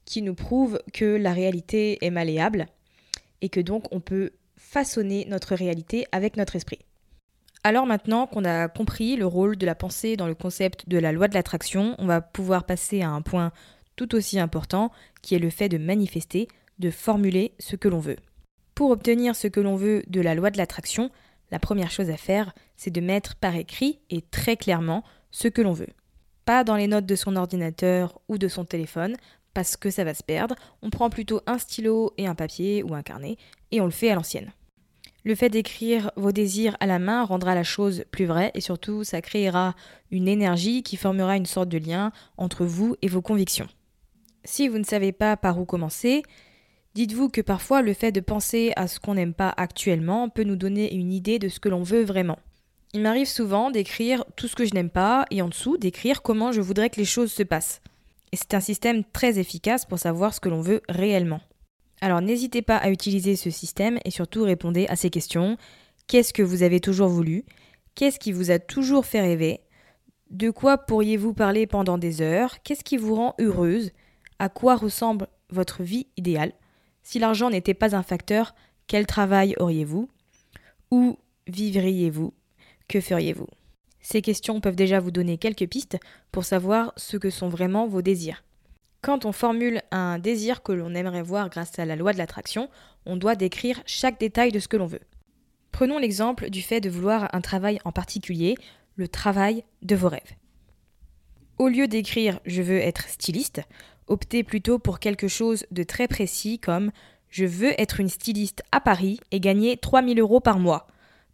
qui 0.05 0.23
nous 0.23 0.35
prouvent 0.35 0.81
que 0.93 1.05
la 1.05 1.33
réalité 1.33 2.05
est 2.05 2.11
malléable 2.11 2.67
et 3.43 3.49
que 3.49 3.61
donc 3.61 3.85
on 3.93 4.01
peut 4.01 4.33
façonner 4.57 5.25
notre 5.29 5.55
réalité 5.55 6.09
avec 6.11 6.37
notre 6.37 6.57
esprit. 6.57 6.81
Alors 7.67 7.85
maintenant 7.85 8.29
qu'on 8.29 8.45
a 8.45 8.69
compris 8.69 9.17
le 9.17 9.27
rôle 9.27 9.57
de 9.57 9.67
la 9.67 9.75
pensée 9.75 10.17
dans 10.17 10.29
le 10.29 10.37
concept 10.37 10.89
de 10.89 10.99
la 10.99 11.11
loi 11.11 11.27
de 11.27 11.35
l'attraction, 11.35 11.97
on 11.99 12.07
va 12.07 12.21
pouvoir 12.21 12.63
passer 12.63 13.03
à 13.03 13.11
un 13.11 13.23
point 13.23 13.51
tout 13.97 14.15
aussi 14.15 14.39
important 14.39 14.93
qui 15.21 15.35
est 15.35 15.41
le 15.41 15.51
fait 15.51 15.69
de 15.69 15.77
manifester, 15.77 16.47
de 16.79 16.93
formuler 16.93 17.55
ce 17.59 17.75
que 17.75 17.89
l'on 17.89 17.99
veut. 17.99 18.19
Pour 18.77 18.93
obtenir 18.93 19.35
ce 19.35 19.49
que 19.49 19.59
l'on 19.59 19.75
veut 19.75 20.05
de 20.07 20.21
la 20.21 20.37
loi 20.37 20.53
de 20.53 20.59
l'attraction, 20.59 21.11
la 21.51 21.59
première 21.59 21.91
chose 21.91 22.09
à 22.09 22.17
faire, 22.17 22.55
c'est 22.77 22.93
de 22.93 23.01
mettre 23.01 23.35
par 23.35 23.57
écrit 23.57 23.99
et 24.11 24.23
très 24.23 24.57
clairement 24.57 25.03
ce 25.33 25.49
que 25.49 25.61
l'on 25.61 25.73
veut. 25.73 25.91
Pas 26.45 26.63
dans 26.63 26.77
les 26.77 26.87
notes 26.87 27.07
de 27.07 27.17
son 27.17 27.35
ordinateur 27.35 28.21
ou 28.29 28.39
de 28.39 28.47
son 28.47 28.65
téléphone, 28.65 29.17
parce 29.55 29.77
que 29.77 29.91
ça 29.91 30.05
va 30.05 30.15
se 30.15 30.23
perdre, 30.23 30.55
on 30.83 30.91
prend 30.91 31.11
plutôt 31.11 31.41
un 31.49 31.59
stylo 31.59 32.13
et 32.17 32.29
un 32.29 32.37
papier 32.37 32.85
ou 32.85 32.95
un 32.95 33.03
carnet, 33.03 33.39
et 33.73 33.81
on 33.81 33.87
le 33.87 33.91
fait 33.91 34.11
à 34.11 34.15
l'ancienne. 34.15 34.53
Le 35.27 35.35
fait 35.35 35.51
d'écrire 35.51 36.13
vos 36.15 36.31
désirs 36.31 36.77
à 36.79 36.87
la 36.87 37.01
main 37.01 37.25
rendra 37.25 37.57
la 37.57 37.65
chose 37.65 38.05
plus 38.13 38.27
vraie 38.27 38.53
et 38.55 38.61
surtout 38.61 39.03
ça 39.03 39.21
créera 39.21 39.75
une 40.13 40.29
énergie 40.29 40.85
qui 40.85 40.97
formera 40.97 41.37
une 41.37 41.47
sorte 41.47 41.69
de 41.69 41.79
lien 41.79 42.13
entre 42.37 42.65
vous 42.65 42.95
et 43.03 43.09
vos 43.09 43.23
convictions. 43.23 43.67
Si 44.45 44.69
vous 44.69 44.79
ne 44.79 44.85
savez 44.85 45.11
pas 45.11 45.37
par 45.37 45.59
où 45.59 45.65
commencer, 45.65 46.23
Dites-vous 46.95 47.29
que 47.29 47.43
parfois 47.43 47.83
le 47.83 47.93
fait 47.93 48.11
de 48.11 48.21
penser 48.21 48.73
à 48.75 48.89
ce 48.89 48.99
qu'on 49.01 49.13
n'aime 49.13 49.35
pas 49.35 49.53
actuellement 49.59 50.31
peut 50.31 50.45
nous 50.45 50.57
donner 50.57 50.95
une 50.95 51.13
idée 51.13 51.39
de 51.39 51.51
ce 51.51 51.61
que 51.61 51.69
l'on 51.69 51.83
veut 51.83 52.05
vraiment. 52.05 52.39
Il 52.95 53.03
m'arrive 53.03 53.27
souvent 53.27 53.71
d'écrire 53.71 54.25
tout 54.35 54.49
ce 54.49 54.57
que 54.57 54.65
je 54.65 54.73
n'aime 54.73 54.89
pas 54.89 55.27
et 55.31 55.43
en 55.43 55.49
dessous 55.49 55.77
d'écrire 55.77 56.23
comment 56.23 56.53
je 56.53 56.63
voudrais 56.63 56.89
que 56.89 56.97
les 56.97 57.05
choses 57.05 57.31
se 57.31 57.43
passent. 57.43 57.83
Et 58.33 58.37
c'est 58.37 58.55
un 58.55 58.61
système 58.61 59.05
très 59.13 59.39
efficace 59.39 59.85
pour 59.85 59.99
savoir 59.99 60.33
ce 60.33 60.41
que 60.41 60.49
l'on 60.49 60.63
veut 60.63 60.81
réellement. 60.89 61.43
Alors 62.01 62.21
n'hésitez 62.21 62.63
pas 62.63 62.77
à 62.77 62.91
utiliser 62.91 63.37
ce 63.37 63.51
système 63.51 63.99
et 64.05 64.11
surtout 64.11 64.43
répondez 64.43 64.87
à 64.89 64.97
ces 64.97 65.11
questions. 65.11 65.57
Qu'est-ce 66.07 66.33
que 66.33 66.43
vous 66.43 66.63
avez 66.63 66.81
toujours 66.81 67.09
voulu? 67.09 67.45
Qu'est-ce 67.95 68.19
qui 68.19 68.33
vous 68.33 68.51
a 68.51 68.59
toujours 68.59 69.07
fait 69.07 69.21
rêver? 69.21 69.61
De 70.31 70.51
quoi 70.51 70.79
pourriez-vous 70.79 71.35
parler 71.35 71.67
pendant 71.67 71.99
des 71.99 72.21
heures? 72.21 72.63
Qu'est-ce 72.63 72.85
qui 72.85 72.97
vous 72.97 73.15
rend 73.15 73.35
heureuse? 73.41 73.93
À 74.39 74.49
quoi 74.49 74.77
ressemble 74.77 75.29
votre 75.51 75.83
vie 75.83 76.09
idéale? 76.17 76.53
Si 77.03 77.19
l'argent 77.19 77.51
n'était 77.51 77.75
pas 77.75 77.97
un 77.97 78.03
facteur, 78.03 78.55
quel 78.87 79.07
travail 79.07 79.55
auriez-vous? 79.59 80.09
Où 80.91 81.19
vivriez-vous? 81.47 82.35
Que 82.89 83.01
feriez-vous? 83.01 83.49
Ces 84.01 84.23
questions 84.23 84.61
peuvent 84.61 84.77
déjà 84.77 85.01
vous 85.01 85.11
donner 85.11 85.39
quelques 85.39 85.69
pistes 85.69 85.99
pour 86.31 86.45
savoir 86.45 86.93
ce 86.97 87.17
que 87.17 87.31
sont 87.31 87.49
vraiment 87.49 87.89
vos 87.89 88.03
désirs. 88.03 88.45
Quand 89.07 89.25
on 89.25 89.31
formule 89.31 89.83
un 89.93 90.19
désir 90.19 90.65
que 90.65 90.73
l'on 90.73 90.93
aimerait 90.93 91.23
voir 91.23 91.49
grâce 91.49 91.79
à 91.79 91.85
la 91.85 91.95
loi 91.95 92.13
de 92.13 92.19
l'attraction, 92.19 92.69
on 93.05 93.17
doit 93.17 93.37
décrire 93.37 93.81
chaque 93.87 94.19
détail 94.19 94.51
de 94.51 94.59
ce 94.59 94.67
que 94.67 94.77
l'on 94.77 94.89
veut. 94.89 95.03
Prenons 95.71 95.99
l'exemple 95.99 96.51
du 96.51 96.61
fait 96.61 96.81
de 96.81 96.91
vouloir 96.91 97.33
un 97.33 97.41
travail 97.41 97.79
en 97.85 97.93
particulier, 97.93 98.57
le 98.97 99.07
travail 99.07 99.63
de 99.83 99.95
vos 99.95 100.09
rêves. 100.09 100.35
Au 101.57 101.69
lieu 101.69 101.87
d'écrire 101.87 102.41
je 102.47 102.63
veux 102.63 102.79
être 102.79 103.09
styliste, 103.09 103.63
optez 104.09 104.43
plutôt 104.43 104.81
pour 104.81 104.99
quelque 104.99 105.29
chose 105.29 105.67
de 105.71 105.85
très 105.85 106.09
précis 106.09 106.59
comme 106.59 106.91
je 107.29 107.45
veux 107.45 107.81
être 107.81 108.01
une 108.01 108.09
styliste 108.09 108.65
à 108.73 108.81
Paris 108.81 109.21
et 109.31 109.39
gagner 109.39 109.77
3000 109.77 110.19
euros 110.19 110.41
par 110.41 110.59
mois. 110.59 110.89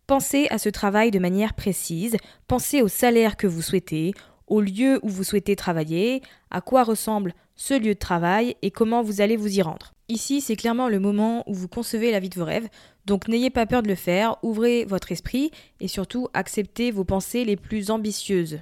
Pensez 0.06 0.46
à 0.50 0.58
ce 0.58 0.68
travail 0.68 1.10
de 1.10 1.18
manière 1.18 1.54
précise, 1.54 2.18
pensez 2.48 2.82
au 2.82 2.88
salaire 2.88 3.38
que 3.38 3.46
vous 3.46 3.62
souhaitez, 3.62 4.12
au 4.46 4.60
lieu 4.60 5.00
où 5.02 5.08
vous 5.08 5.24
souhaitez 5.24 5.56
travailler, 5.56 6.20
à 6.50 6.60
quoi 6.60 6.82
ressemble 6.82 7.32
ce 7.62 7.75
lieu 7.75 7.95
de 7.95 7.99
travail 7.99 8.57
et 8.62 8.73
comment 8.73 9.02
vous 9.02 9.21
allez 9.21 9.37
vous 9.37 9.57
y 9.57 9.62
rendre. 9.62 9.92
Ici, 10.09 10.40
c'est 10.40 10.57
clairement 10.57 10.88
le 10.88 10.99
moment 10.99 11.45
où 11.47 11.54
vous 11.54 11.69
concevez 11.69 12.11
la 12.11 12.19
vie 12.19 12.28
de 12.28 12.35
vos 12.35 12.45
rêves, 12.45 12.69
donc 13.07 13.28
n'ayez 13.28 13.50
pas 13.50 13.66
peur 13.66 13.85
de 13.85 13.88
le 13.88 13.95
faire, 13.95 14.35
ouvrez 14.42 14.85
votre 14.85 15.12
esprit 15.12 15.52
et 15.78 15.87
surtout 15.87 16.26
acceptez 16.35 16.90
vos 16.90 17.04
pensées 17.04 17.45
les 17.45 17.54
plus 17.54 17.92
ambitieuses. 17.92 18.59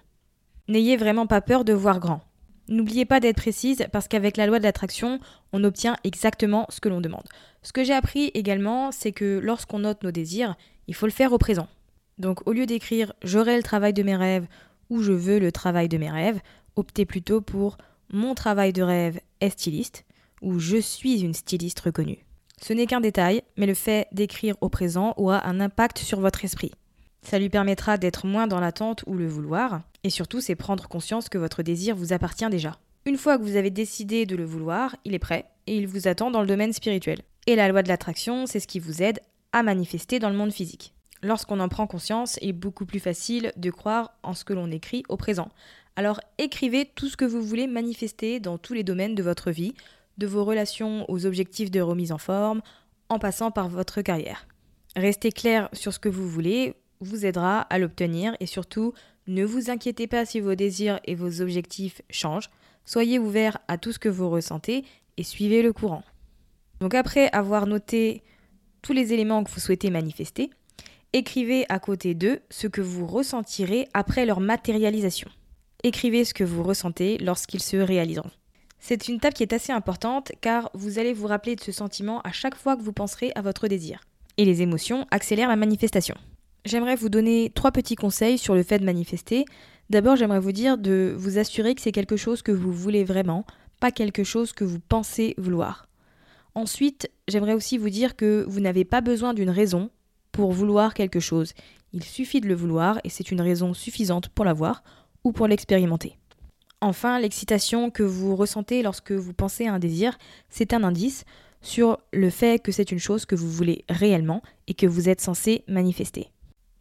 N'ayez 0.69 0.99
vraiment 0.99 1.27
pas 1.27 1.41
peur 1.41 1.65
de 1.65 1.73
voir 1.73 1.99
grand. 1.99 2.21
N'oubliez 2.69 3.07
pas 3.07 3.21
d'être 3.21 3.39
précise 3.39 3.87
parce 3.91 4.07
qu'avec 4.07 4.37
la 4.37 4.47
loi 4.47 4.59
de 4.59 4.65
l'attraction, 4.65 5.19
on 5.55 5.65
obtient 5.65 5.97
exactement 6.05 6.67
ce 6.69 6.83
que 6.83 6.91
l'on 6.91 7.01
demande. 7.01 7.27
Ce 7.63 7.73
que 7.73 7.85
j'ai 7.85 7.95
appris 7.95 8.31
également, 8.35 8.93
c'est 8.93 9.13
que 9.13 9.41
lorsqu'on 9.43 9.79
note 9.79 10.03
nos 10.03 10.13
désirs, 10.13 10.57
il 10.89 10.95
faut 10.95 11.07
le 11.07 11.13
faire 11.13 11.33
au 11.33 11.39
présent. 11.39 11.69
Donc 12.19 12.47
au 12.47 12.53
lieu 12.53 12.67
d'écrire 12.67 13.15
j'aurai 13.23 13.57
le 13.57 13.63
travail 13.63 13.95
de 13.95 14.03
mes 14.03 14.15
rêves 14.15 14.47
ou 14.91 15.01
je 15.01 15.13
veux 15.13 15.39
le 15.39 15.53
travail 15.53 15.89
de 15.89 15.97
mes 15.97 16.11
rêves, 16.11 16.41
optez 16.77 17.07
plutôt 17.07 17.41
pour 17.41 17.79
mon 18.13 18.35
travail 18.35 18.73
de 18.73 18.83
rêve 18.83 19.21
est 19.41 19.51
styliste 19.51 20.05
ou 20.43 20.59
je 20.59 20.77
suis 20.77 21.21
une 21.21 21.35
styliste 21.35 21.81
reconnue. 21.81 22.25
Ce 22.61 22.73
n'est 22.73 22.87
qu'un 22.87 23.01
détail, 23.01 23.43
mais 23.57 23.67
le 23.67 23.75
fait 23.75 24.09
d'écrire 24.13 24.57
au 24.61 24.69
présent 24.69 25.15
aura 25.17 25.47
un 25.49 25.61
impact 25.61 25.99
sur 25.99 26.21
votre 26.21 26.45
esprit. 26.45 26.73
Ça 27.23 27.39
lui 27.39 27.49
permettra 27.49 27.99
d'être 27.99 28.27
moins 28.27 28.47
dans 28.47 28.61
l'attente 28.61 29.05
ou 29.07 29.15
le 29.15 29.27
vouloir, 29.27 29.83
et 30.05 30.11
surtout 30.11 30.41
c'est 30.41 30.57
prendre 30.57 30.89
conscience 30.89 31.29
que 31.29 31.39
votre 31.39 31.63
désir 31.63 31.95
vous 31.95 32.13
appartient 32.13 32.49
déjà. 32.49 32.79
Une 33.07 33.17
fois 33.17 33.39
que 33.39 33.43
vous 33.43 33.57
avez 33.57 33.71
décidé 33.71 34.27
de 34.27 34.37
le 34.37 34.45
vouloir, 34.45 34.97
il 35.05 35.15
est 35.15 35.19
prêt 35.19 35.47
et 35.67 35.77
il 35.77 35.87
vous 35.87 36.09
attend 36.09 36.31
dans 36.31 36.41
le 36.41 36.47
domaine 36.47 36.73
spirituel. 36.73 37.21
Et 37.47 37.57
la 37.57 37.69
loi 37.69 37.83
de 37.83 37.89
l'attraction, 37.89 38.47
c'est 38.47 38.61
ce 38.61 38.67
qui 38.67 38.79
vous 38.79 39.03
aide 39.03 39.21
à 39.53 39.63
manifester 39.63 40.19
dans 40.19 40.31
le 40.31 40.37
monde 40.37 40.53
physique. 40.53 40.95
Lorsqu'on 41.23 41.61
en 41.61 41.69
prend 41.69 41.87
conscience, 41.87 42.39
il 42.41 42.51
est 42.51 42.53
beaucoup 42.55 42.87
plus 42.87 43.01
facile 43.01 43.53
de 43.57 43.71
croire 43.71 44.13
en 44.23 44.33
ce 44.33 44.45
que 44.45 44.55
l'on 44.55 44.71
écrit 44.71 45.03
au 45.09 45.17
présent. 45.17 45.51
Alors 45.97 46.21
écrivez 46.39 46.87
tout 46.87 47.09
ce 47.09 47.17
que 47.17 47.25
vous 47.25 47.43
voulez 47.43 47.67
manifester 47.67 48.41
dans 48.41 48.59
tous 48.59 48.75
les 48.75 48.85
domaines 48.85 49.15
de 49.15 49.23
votre 49.23 49.51
vie, 49.51 49.75
de 50.19 50.27
vos 50.27 50.45
relations 50.45 51.05
aux 51.11 51.27
objectifs 51.27 51.71
de 51.71 51.81
remise 51.81 52.13
en 52.13 52.19
forme, 52.19 52.63
en 53.09 53.19
passant 53.19 53.51
par 53.51 53.69
votre 53.69 54.03
carrière. 54.03 54.47
Restez 54.97 55.33
clair 55.33 55.69
sur 55.73 55.93
ce 55.93 55.99
que 55.99 56.09
vous 56.09 56.29
voulez 56.29 56.75
vous 57.01 57.25
aidera 57.25 57.63
à 57.63 57.79
l'obtenir 57.79 58.37
et 58.41 58.47
surtout 58.47 58.93
ne 59.27 59.45
vous 59.45 59.71
inquiétez 59.71 60.07
pas 60.07 60.27
si 60.27 60.41
vos 60.41 60.55
désirs 60.55 61.01
et 61.05 61.15
vos 61.15 61.41
objectifs 61.41 62.03
changent. 62.11 62.51
Soyez 62.85 63.19
ouvert 63.19 63.59
à 63.69 63.79
tout 63.79 63.93
ce 63.93 63.99
que 63.99 64.09
vous 64.09 64.29
ressentez 64.29 64.85
et 65.17 65.23
suivez 65.23 65.63
le 65.63 65.73
courant. 65.73 66.03
Donc 66.81 66.95
après 66.95 67.31
avoir 67.33 67.67
noté 67.67 68.23
tous 68.83 68.93
les 68.93 69.13
éléments 69.13 69.45
que 69.45 69.51
vous 69.51 69.61
souhaitez 69.61 69.91
manifester, 69.91 70.51
écrivez 71.13 71.65
à 71.69 71.79
côté 71.79 72.15
d'eux 72.15 72.41
ce 72.51 72.67
que 72.67 72.81
vous 72.81 73.07
ressentirez 73.07 73.89
après 73.95 74.27
leur 74.27 74.41
matérialisation. 74.41 75.31
Écrivez 75.83 76.25
ce 76.25 76.35
que 76.35 76.45
vous 76.45 76.63
ressentez 76.63 77.17
lorsqu'ils 77.19 77.63
se 77.63 77.77
réaliseront. 77.79 78.31
C'est 78.81 79.09
une 79.09 79.19
table 79.19 79.35
qui 79.35 79.43
est 79.43 79.53
assez 79.53 79.73
importante 79.73 80.33
car 80.41 80.71
vous 80.75 80.99
allez 80.99 81.13
vous 81.13 81.27
rappeler 81.27 81.57
de 81.57 81.61
ce 81.61 81.73
sentiment 81.73 82.21
à 82.23 82.33
chaque 82.33 82.55
fois 82.55 82.77
que 82.77 82.83
vous 82.83 82.93
penserez 82.93 83.33
à 83.35 83.43
votre 83.43 83.67
désir. 83.67 84.01
Et 84.37 84.45
les 84.45 84.63
émotions 84.63 85.07
accélèrent 85.11 85.49
la 85.49 85.57
manifestation. 85.57 86.15
J'aimerais 86.67 86.97
vous 86.97 87.09
donner 87.09 87.51
trois 87.55 87.73
petits 87.73 87.95
conseils 87.95 88.37
sur 88.37 88.55
le 88.55 88.63
fait 88.63 88.79
de 88.79 88.85
manifester. 88.85 89.47
D'abord, 89.89 90.17
j'aimerais 90.17 90.41
vous 90.41 90.53
dire 90.53 90.77
de 90.77 91.15
vous 91.17 91.39
assurer 91.39 91.75
que 91.75 91.81
c'est 91.81 91.93
quelque 91.93 92.17
chose 92.17 92.43
que 92.43 92.53
vous 92.53 92.73
voulez 92.73 93.05
vraiment, 93.05 93.47
pas 93.81 93.91
quelque 93.91 94.25
chose 94.25 94.53
que 94.53 94.65
vous 94.65 94.81
pensez 94.81 95.35
vouloir. 95.39 95.87
Ensuite, 96.55 97.11
j'aimerais 97.29 97.55
aussi 97.55 97.79
vous 97.79 97.91
dire 97.91 98.17
que 98.17 98.45
vous 98.47 98.61
n'avez 98.61 98.85
pas 98.85 99.01
besoin 99.01 99.33
d'une 99.33 99.51
raison 99.51 99.91
pour 100.33 100.53
vouloir 100.53 100.93
quelque 100.93 101.21
chose. 101.21 101.55
Il 101.93 102.05
suffit 102.05 102.41
de 102.41 102.49
le 102.49 102.55
vouloir 102.55 103.01
et 103.05 103.09
c'est 103.09 103.31
une 103.31 103.41
raison 103.41 103.75
suffisante 103.75 104.29
pour 104.29 104.45
l'avoir 104.45 104.83
ou 105.25 105.33
pour 105.33 105.47
l'expérimenter. 105.47 106.17
Enfin, 106.81 107.19
l'excitation 107.19 107.91
que 107.91 108.03
vous 108.03 108.37
ressentez 108.37 108.83
lorsque 108.83 109.13
vous 109.13 109.35
pensez 109.35 109.67
à 109.67 109.75
un 109.75 109.79
désir, 109.79 110.19
c'est 110.49 110.73
un 110.73 110.83
indice 110.83 111.25
sur 111.63 111.99
le 112.13 112.31
fait 112.31 112.63
que 112.63 112.73
c'est 112.73 112.91
une 112.91 112.99
chose 112.99 113.27
que 113.27 113.35
vous 113.35 113.51
voulez 113.51 113.85
réellement 113.89 114.43
et 114.67 114.75
que 114.75 114.87
vous 114.87 115.09
êtes 115.09 115.21
censé 115.21 115.63
manifester. 115.69 116.29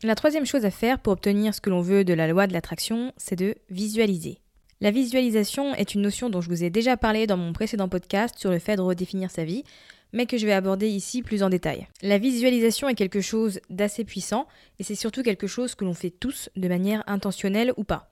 La 0.03 0.15
troisième 0.15 0.45
chose 0.45 0.63
à 0.63 0.71
faire 0.71 0.99
pour 0.99 1.11
obtenir 1.11 1.53
ce 1.53 1.59
que 1.59 1.69
l'on 1.69 1.81
veut 1.81 2.05
de 2.05 2.13
la 2.13 2.29
loi 2.29 2.47
de 2.47 2.53
l'attraction, 2.53 3.11
c'est 3.17 3.35
de 3.35 3.55
visualiser. 3.69 4.39
La 4.79 4.91
visualisation 4.91 5.75
est 5.75 5.93
une 5.93 6.01
notion 6.01 6.29
dont 6.29 6.39
je 6.39 6.47
vous 6.47 6.63
ai 6.63 6.69
déjà 6.69 6.95
parlé 6.95 7.27
dans 7.27 7.35
mon 7.35 7.51
précédent 7.51 7.89
podcast 7.89 8.35
sur 8.37 8.49
le 8.49 8.59
fait 8.59 8.77
de 8.77 8.81
redéfinir 8.81 9.29
sa 9.29 9.43
vie, 9.43 9.65
mais 10.13 10.25
que 10.25 10.37
je 10.37 10.45
vais 10.45 10.53
aborder 10.53 10.87
ici 10.87 11.21
plus 11.21 11.43
en 11.43 11.49
détail. 11.49 11.87
La 12.01 12.17
visualisation 12.17 12.87
est 12.87 12.95
quelque 12.95 13.19
chose 13.19 13.59
d'assez 13.69 14.05
puissant, 14.05 14.47
et 14.79 14.83
c'est 14.83 14.95
surtout 14.95 15.21
quelque 15.21 15.47
chose 15.47 15.75
que 15.75 15.83
l'on 15.83 15.93
fait 15.93 16.09
tous 16.09 16.49
de 16.55 16.67
manière 16.69 17.03
intentionnelle 17.07 17.73
ou 17.75 17.83
pas. 17.83 18.09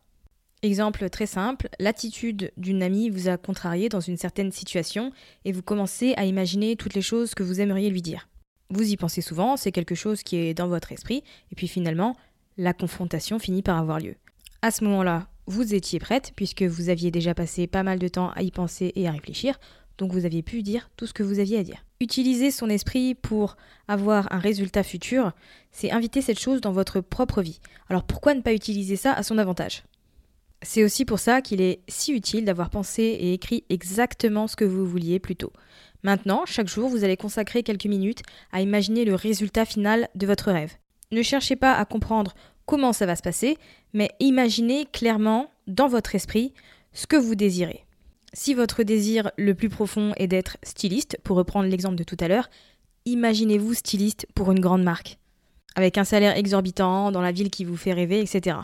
Exemple 0.63 1.07
très 1.11 1.27
simple, 1.27 1.69
l'attitude 1.79 2.51
d'une 2.57 2.81
amie 2.81 3.11
vous 3.11 3.27
a 3.27 3.37
contrarié 3.37 3.89
dans 3.89 3.99
une 3.99 4.17
certaine 4.17 4.51
situation 4.51 5.11
et 5.45 5.51
vous 5.51 5.61
commencez 5.61 6.15
à 6.17 6.25
imaginer 6.25 6.75
toutes 6.75 6.95
les 6.95 7.03
choses 7.03 7.35
que 7.35 7.43
vous 7.43 7.61
aimeriez 7.61 7.91
lui 7.91 8.01
dire. 8.01 8.27
Vous 8.71 8.89
y 8.89 8.97
pensez 8.97 9.21
souvent, 9.21 9.55
c'est 9.55 9.71
quelque 9.71 9.93
chose 9.93 10.23
qui 10.23 10.35
est 10.35 10.55
dans 10.55 10.67
votre 10.67 10.91
esprit, 10.91 11.23
et 11.51 11.55
puis 11.55 11.67
finalement, 11.67 12.17
la 12.57 12.73
confrontation 12.73 13.37
finit 13.37 13.61
par 13.61 13.77
avoir 13.77 13.99
lieu. 13.99 14.15
À 14.63 14.71
ce 14.71 14.83
moment-là, 14.83 15.27
vous 15.45 15.75
étiez 15.75 15.99
prête, 15.99 16.33
puisque 16.35 16.63
vous 16.63 16.89
aviez 16.89 17.11
déjà 17.11 17.35
passé 17.35 17.67
pas 17.67 17.83
mal 17.83 17.99
de 17.99 18.07
temps 18.07 18.31
à 18.31 18.41
y 18.41 18.49
penser 18.49 18.91
et 18.95 19.07
à 19.07 19.11
réfléchir, 19.11 19.59
donc 19.99 20.11
vous 20.11 20.25
aviez 20.25 20.41
pu 20.41 20.63
dire 20.63 20.89
tout 20.97 21.05
ce 21.05 21.13
que 21.13 21.23
vous 21.23 21.39
aviez 21.39 21.59
à 21.59 21.63
dire. 21.63 21.85
Utiliser 22.01 22.49
son 22.49 22.69
esprit 22.69 23.13
pour 23.13 23.57
avoir 23.87 24.27
un 24.33 24.39
résultat 24.39 24.83
futur, 24.83 25.33
c'est 25.71 25.91
inviter 25.91 26.21
cette 26.21 26.39
chose 26.39 26.61
dans 26.61 26.71
votre 26.71 26.99
propre 26.99 27.43
vie. 27.43 27.59
Alors 27.89 28.03
pourquoi 28.03 28.33
ne 28.33 28.41
pas 28.41 28.53
utiliser 28.53 28.95
ça 28.95 29.13
à 29.13 29.21
son 29.21 29.37
avantage? 29.37 29.83
C'est 30.63 30.83
aussi 30.83 31.05
pour 31.05 31.19
ça 31.19 31.41
qu'il 31.41 31.61
est 31.61 31.81
si 31.87 32.13
utile 32.13 32.45
d'avoir 32.45 32.69
pensé 32.69 33.03
et 33.03 33.33
écrit 33.33 33.63
exactement 33.69 34.47
ce 34.47 34.55
que 34.55 34.65
vous 34.65 34.85
vouliez 34.85 35.19
plus 35.19 35.35
tôt. 35.35 35.53
Maintenant, 36.03 36.43
chaque 36.45 36.67
jour, 36.67 36.89
vous 36.89 37.03
allez 37.03 37.17
consacrer 37.17 37.63
quelques 37.63 37.85
minutes 37.85 38.21
à 38.51 38.61
imaginer 38.61 39.05
le 39.05 39.15
résultat 39.15 39.65
final 39.65 40.09
de 40.15 40.27
votre 40.27 40.51
rêve. 40.51 40.73
Ne 41.11 41.21
cherchez 41.21 41.55
pas 41.55 41.73
à 41.73 41.85
comprendre 41.85 42.33
comment 42.65 42.93
ça 42.93 43.05
va 43.05 43.15
se 43.15 43.21
passer, 43.21 43.57
mais 43.93 44.11
imaginez 44.19 44.85
clairement 44.85 45.51
dans 45.67 45.87
votre 45.87 46.15
esprit 46.15 46.53
ce 46.93 47.07
que 47.07 47.15
vous 47.15 47.35
désirez. 47.35 47.85
Si 48.33 48.53
votre 48.53 48.83
désir 48.83 49.31
le 49.37 49.55
plus 49.55 49.69
profond 49.69 50.13
est 50.17 50.27
d'être 50.27 50.57
styliste, 50.63 51.17
pour 51.23 51.37
reprendre 51.37 51.69
l'exemple 51.69 51.95
de 51.95 52.03
tout 52.03 52.17
à 52.19 52.27
l'heure, 52.27 52.49
imaginez-vous 53.05 53.73
styliste 53.73 54.27
pour 54.35 54.51
une 54.51 54.59
grande 54.59 54.83
marque, 54.83 55.17
avec 55.75 55.97
un 55.97 56.03
salaire 56.03 56.35
exorbitant, 56.35 57.11
dans 57.11 57.21
la 57.21 57.31
ville 57.31 57.49
qui 57.49 57.63
vous 57.63 57.77
fait 57.77 57.93
rêver, 57.93 58.19
etc. 58.19 58.57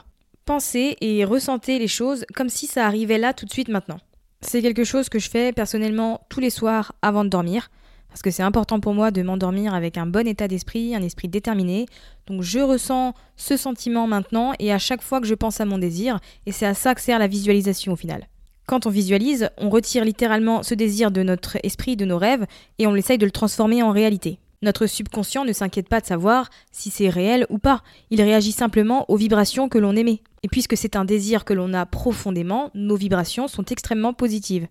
Pensez 0.46 0.98
et 1.00 1.24
ressentez 1.24 1.80
les 1.80 1.88
choses 1.88 2.26
comme 2.36 2.50
si 2.50 2.68
ça 2.68 2.86
arrivait 2.86 3.18
là 3.18 3.34
tout 3.34 3.46
de 3.46 3.52
suite 3.52 3.70
maintenant. 3.70 4.00
C'est 4.42 4.62
quelque 4.62 4.84
chose 4.84 5.08
que 5.08 5.18
je 5.18 5.30
fais 5.30 5.54
personnellement 5.54 6.20
tous 6.28 6.42
les 6.42 6.50
soirs 6.50 6.94
avant 7.02 7.24
de 7.24 7.30
dormir, 7.30 7.70
parce 8.10 8.22
que 8.22 8.30
c'est 8.30 8.44
important 8.44 8.82
pour 8.82 8.94
moi 8.94 9.10
de 9.10 9.22
m'endormir 9.22 9.74
avec 9.74 9.98
un 9.98 10.06
bon 10.06 10.28
état 10.28 10.50
d'esprit, 10.50 10.96
un 10.96 11.02
esprit 11.02 11.30
déterminé. 11.30 11.86
Donc 12.28 12.42
je 12.42 12.60
ressens 12.60 13.14
ce 13.38 13.56
sentiment 13.56 14.06
maintenant 14.06 14.52
et 14.60 14.74
à 14.74 14.80
chaque 14.80 15.02
fois 15.02 15.22
que 15.22 15.28
je 15.28 15.34
pense 15.34 15.62
à 15.62 15.66
mon 15.66 15.78
désir, 15.78 16.20
et 16.46 16.52
c'est 16.52 16.66
à 16.66 16.74
ça 16.74 16.94
que 16.94 17.00
sert 17.00 17.20
la 17.20 17.28
visualisation 17.28 17.94
au 17.94 17.96
final. 17.96 18.28
Quand 18.68 18.86
on 18.86 18.90
visualise, 18.90 19.50
on 19.58 19.70
retire 19.70 20.04
littéralement 20.04 20.62
ce 20.62 20.74
désir 20.74 21.12
de 21.12 21.24
notre 21.24 21.58
esprit, 21.64 21.96
de 21.96 22.06
nos 22.06 22.18
rêves, 22.18 22.46
et 22.80 22.88
on 22.88 22.96
essaye 22.96 23.18
de 23.18 23.26
le 23.26 23.32
transformer 23.32 23.82
en 23.82 23.92
réalité. 23.92 24.40
Notre 24.63 24.88
subconscient 24.88 25.43
ne 25.43 25.51
s'inquiète 25.51 25.89
pas 25.89 26.00
de 26.00 26.05
savoir 26.05 26.50
si 26.72 26.89
c'est 26.89 27.10
réel 27.10 27.46
ou 27.50 27.58
pas, 27.58 27.84
il 28.12 28.22
réagit 28.22 28.53
simplement 28.53 29.05
aux 29.12 29.17
vibrations 29.17 29.67
que 29.67 29.77
l'on 29.77 29.93
émet. 29.93 30.22
Et 30.41 30.48
puisque 30.48 30.77
c'est 30.77 30.96
un 30.96 31.03
désir 31.03 31.43
que 31.43 31.53
l'on 31.53 31.74
a 31.74 31.86
profondément, 31.86 32.72
nos 32.74 32.96
vibrations 32.96 33.50
sont 33.50 33.65
extrêmement 33.65 34.13
positives. 34.13 34.67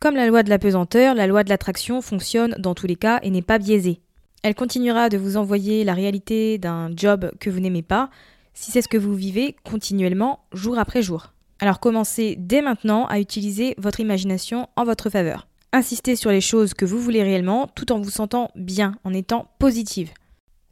Comme 0.00 0.16
la 0.16 0.26
loi 0.26 0.42
de 0.42 0.50
la 0.50 0.58
pesanteur, 0.58 1.14
la 1.14 1.28
loi 1.28 1.44
de 1.44 1.50
l'attraction 1.50 2.02
fonctionne 2.02 2.56
dans 2.58 2.74
tous 2.74 2.88
les 2.88 2.96
cas 2.96 3.20
et 3.22 3.30
n'est 3.30 3.40
pas 3.40 3.58
biaisée. 3.58 4.00
Elle 4.42 4.56
continuera 4.56 5.08
de 5.08 5.18
vous 5.18 5.36
envoyer 5.36 5.84
la 5.84 5.94
réalité 5.94 6.58
d'un 6.58 6.90
job 6.96 7.30
que 7.38 7.48
vous 7.48 7.60
n'aimez 7.60 7.82
pas, 7.82 8.10
si 8.54 8.72
c'est 8.72 8.82
ce 8.82 8.88
que 8.88 8.98
vous 8.98 9.14
vivez 9.14 9.54
continuellement, 9.62 10.40
jour 10.52 10.78
après 10.78 11.02
jour. 11.02 11.32
Alors 11.60 11.78
commencez 11.78 12.36
dès 12.36 12.62
maintenant 12.62 13.06
à 13.06 13.20
utiliser 13.20 13.74
votre 13.78 14.00
imagination 14.00 14.68
en 14.74 14.84
votre 14.84 15.10
faveur. 15.10 15.47
Insistez 15.72 16.16
sur 16.16 16.30
les 16.30 16.40
choses 16.40 16.72
que 16.72 16.86
vous 16.86 16.98
voulez 16.98 17.22
réellement 17.22 17.66
tout 17.66 17.92
en 17.92 18.00
vous 18.00 18.10
sentant 18.10 18.50
bien, 18.54 18.96
en 19.04 19.12
étant 19.12 19.50
positive. 19.58 20.10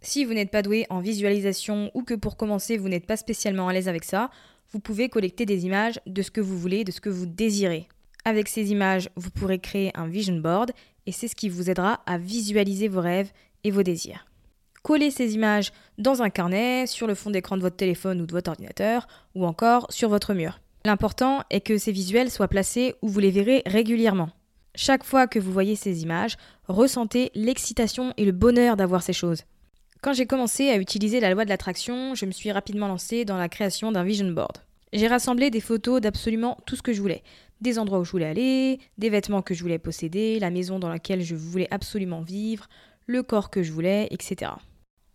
Si 0.01 0.25
vous 0.25 0.33
n'êtes 0.33 0.51
pas 0.51 0.63
doué 0.63 0.87
en 0.89 1.01
visualisation 1.01 1.91
ou 1.93 2.03
que 2.03 2.15
pour 2.15 2.39
commencer 2.39 2.79
vous 2.79 2.89
n'êtes 2.89 3.05
pas 3.05 3.19
spécialement 3.19 3.69
à 3.69 3.75
l'aise 3.75 3.89
avec 3.89 4.05
ça, 4.05 4.31
vous 4.73 4.81
pouvez 4.81 5.11
collecter 5.11 5.45
des 5.45 5.67
images 5.67 6.01
de 6.07 6.23
ce 6.23 6.31
que 6.31 6.41
vous 6.41 6.59
voulez, 6.59 6.83
de 6.83 6.93
ce 6.93 7.03
que 7.03 7.11
vous 7.11 7.27
désirez. 7.27 7.89
Avec 8.25 8.49
ces 8.49 8.73
images, 8.73 9.11
vous 9.17 9.31
pourrez 9.31 9.59
créer 9.59 9.91
un 9.95 10.07
vision 10.07 10.37
board 10.37 10.73
et 11.05 11.13
c'est 11.13 11.29
ce 11.29 11.37
qui 11.37 11.51
vous 11.51 11.69
aidera 11.69 12.01
à 12.07 12.17
visualiser 12.17 12.89
vos 12.89 13.03
rêves 13.03 13.33
et 13.65 13.71
vos 13.71 13.83
désirs. 13.83 14.27
Collez 14.83 15.11
ces 15.11 15.35
images 15.35 15.73
dans 15.99 16.23
un 16.23 16.31
carnet, 16.31 16.87
sur 16.87 17.07
le 17.07 17.15
fond 17.15 17.31
d'écran 17.31 17.59
de 17.59 17.63
votre 17.63 17.77
téléphone 17.77 18.23
ou 18.23 18.27
de 18.27 18.33
votre 18.33 18.51
ordinateur, 18.51 19.09
ou 19.35 19.45
encore 19.45 19.87
sur 19.91 20.09
votre 20.09 20.33
mur. 20.33 20.61
L'important 20.87 21.43
est 21.51 21.61
que 21.61 21.77
ces 21.77 21.93
visuels 21.93 22.31
soient 22.31 22.49
placés 22.49 22.95
où 23.03 23.09
vous 23.09 23.21
les 23.21 23.31
verrez 23.33 23.63
régulièrement. 23.67 24.31
Chaque 24.79 25.05
fois 25.05 25.27
que 25.27 25.39
vous 25.39 25.53
voyez 25.53 25.75
ces 25.75 26.03
images, 26.03 26.37
ressentez 26.69 27.31
l'excitation 27.35 28.13
et 28.19 28.27
le 28.27 28.33
bonheur 28.33 28.77
d'avoir 28.77 29.03
ces 29.03 29.15
choses. 29.15 29.45
Quand 30.03 30.13
j'ai 30.13 30.27
commencé 30.27 30.69
à 30.69 30.77
utiliser 30.77 31.19
la 31.19 31.33
loi 31.33 31.47
de 31.47 31.49
l'attraction, 31.49 32.15
je 32.15 32.27
me 32.27 32.31
suis 32.31 32.53
rapidement 32.53 32.87
lancée 32.87 33.25
dans 33.25 33.39
la 33.39 33.49
création 33.49 33.91
d'un 33.91 34.05
vision 34.05 34.31
board. 34.31 34.59
J'ai 34.93 35.09
rassemblé 35.09 35.51
des 35.51 35.63
photos 35.63 36.03
d'absolument 36.03 36.59
tout 36.67 36.77
ce 36.77 36.83
que 36.83 36.93
je 36.93 37.01
voulais. 37.01 37.23
Des 37.63 37.79
endroits 37.79 38.01
où 38.01 38.05
je 38.05 38.11
voulais 38.11 38.27
aller, 38.27 38.79
des 38.99 39.09
vêtements 39.09 39.41
que 39.41 39.55
je 39.55 39.63
voulais 39.63 39.79
posséder, 39.79 40.39
la 40.39 40.51
maison 40.51 40.79
dans 40.79 40.91
laquelle 40.91 41.23
je 41.23 41.35
voulais 41.35 41.69
absolument 41.71 42.21
vivre, 42.21 42.69
le 43.07 43.23
corps 43.23 43.49
que 43.49 43.63
je 43.63 43.73
voulais, 43.73 44.09
etc. 44.11 44.53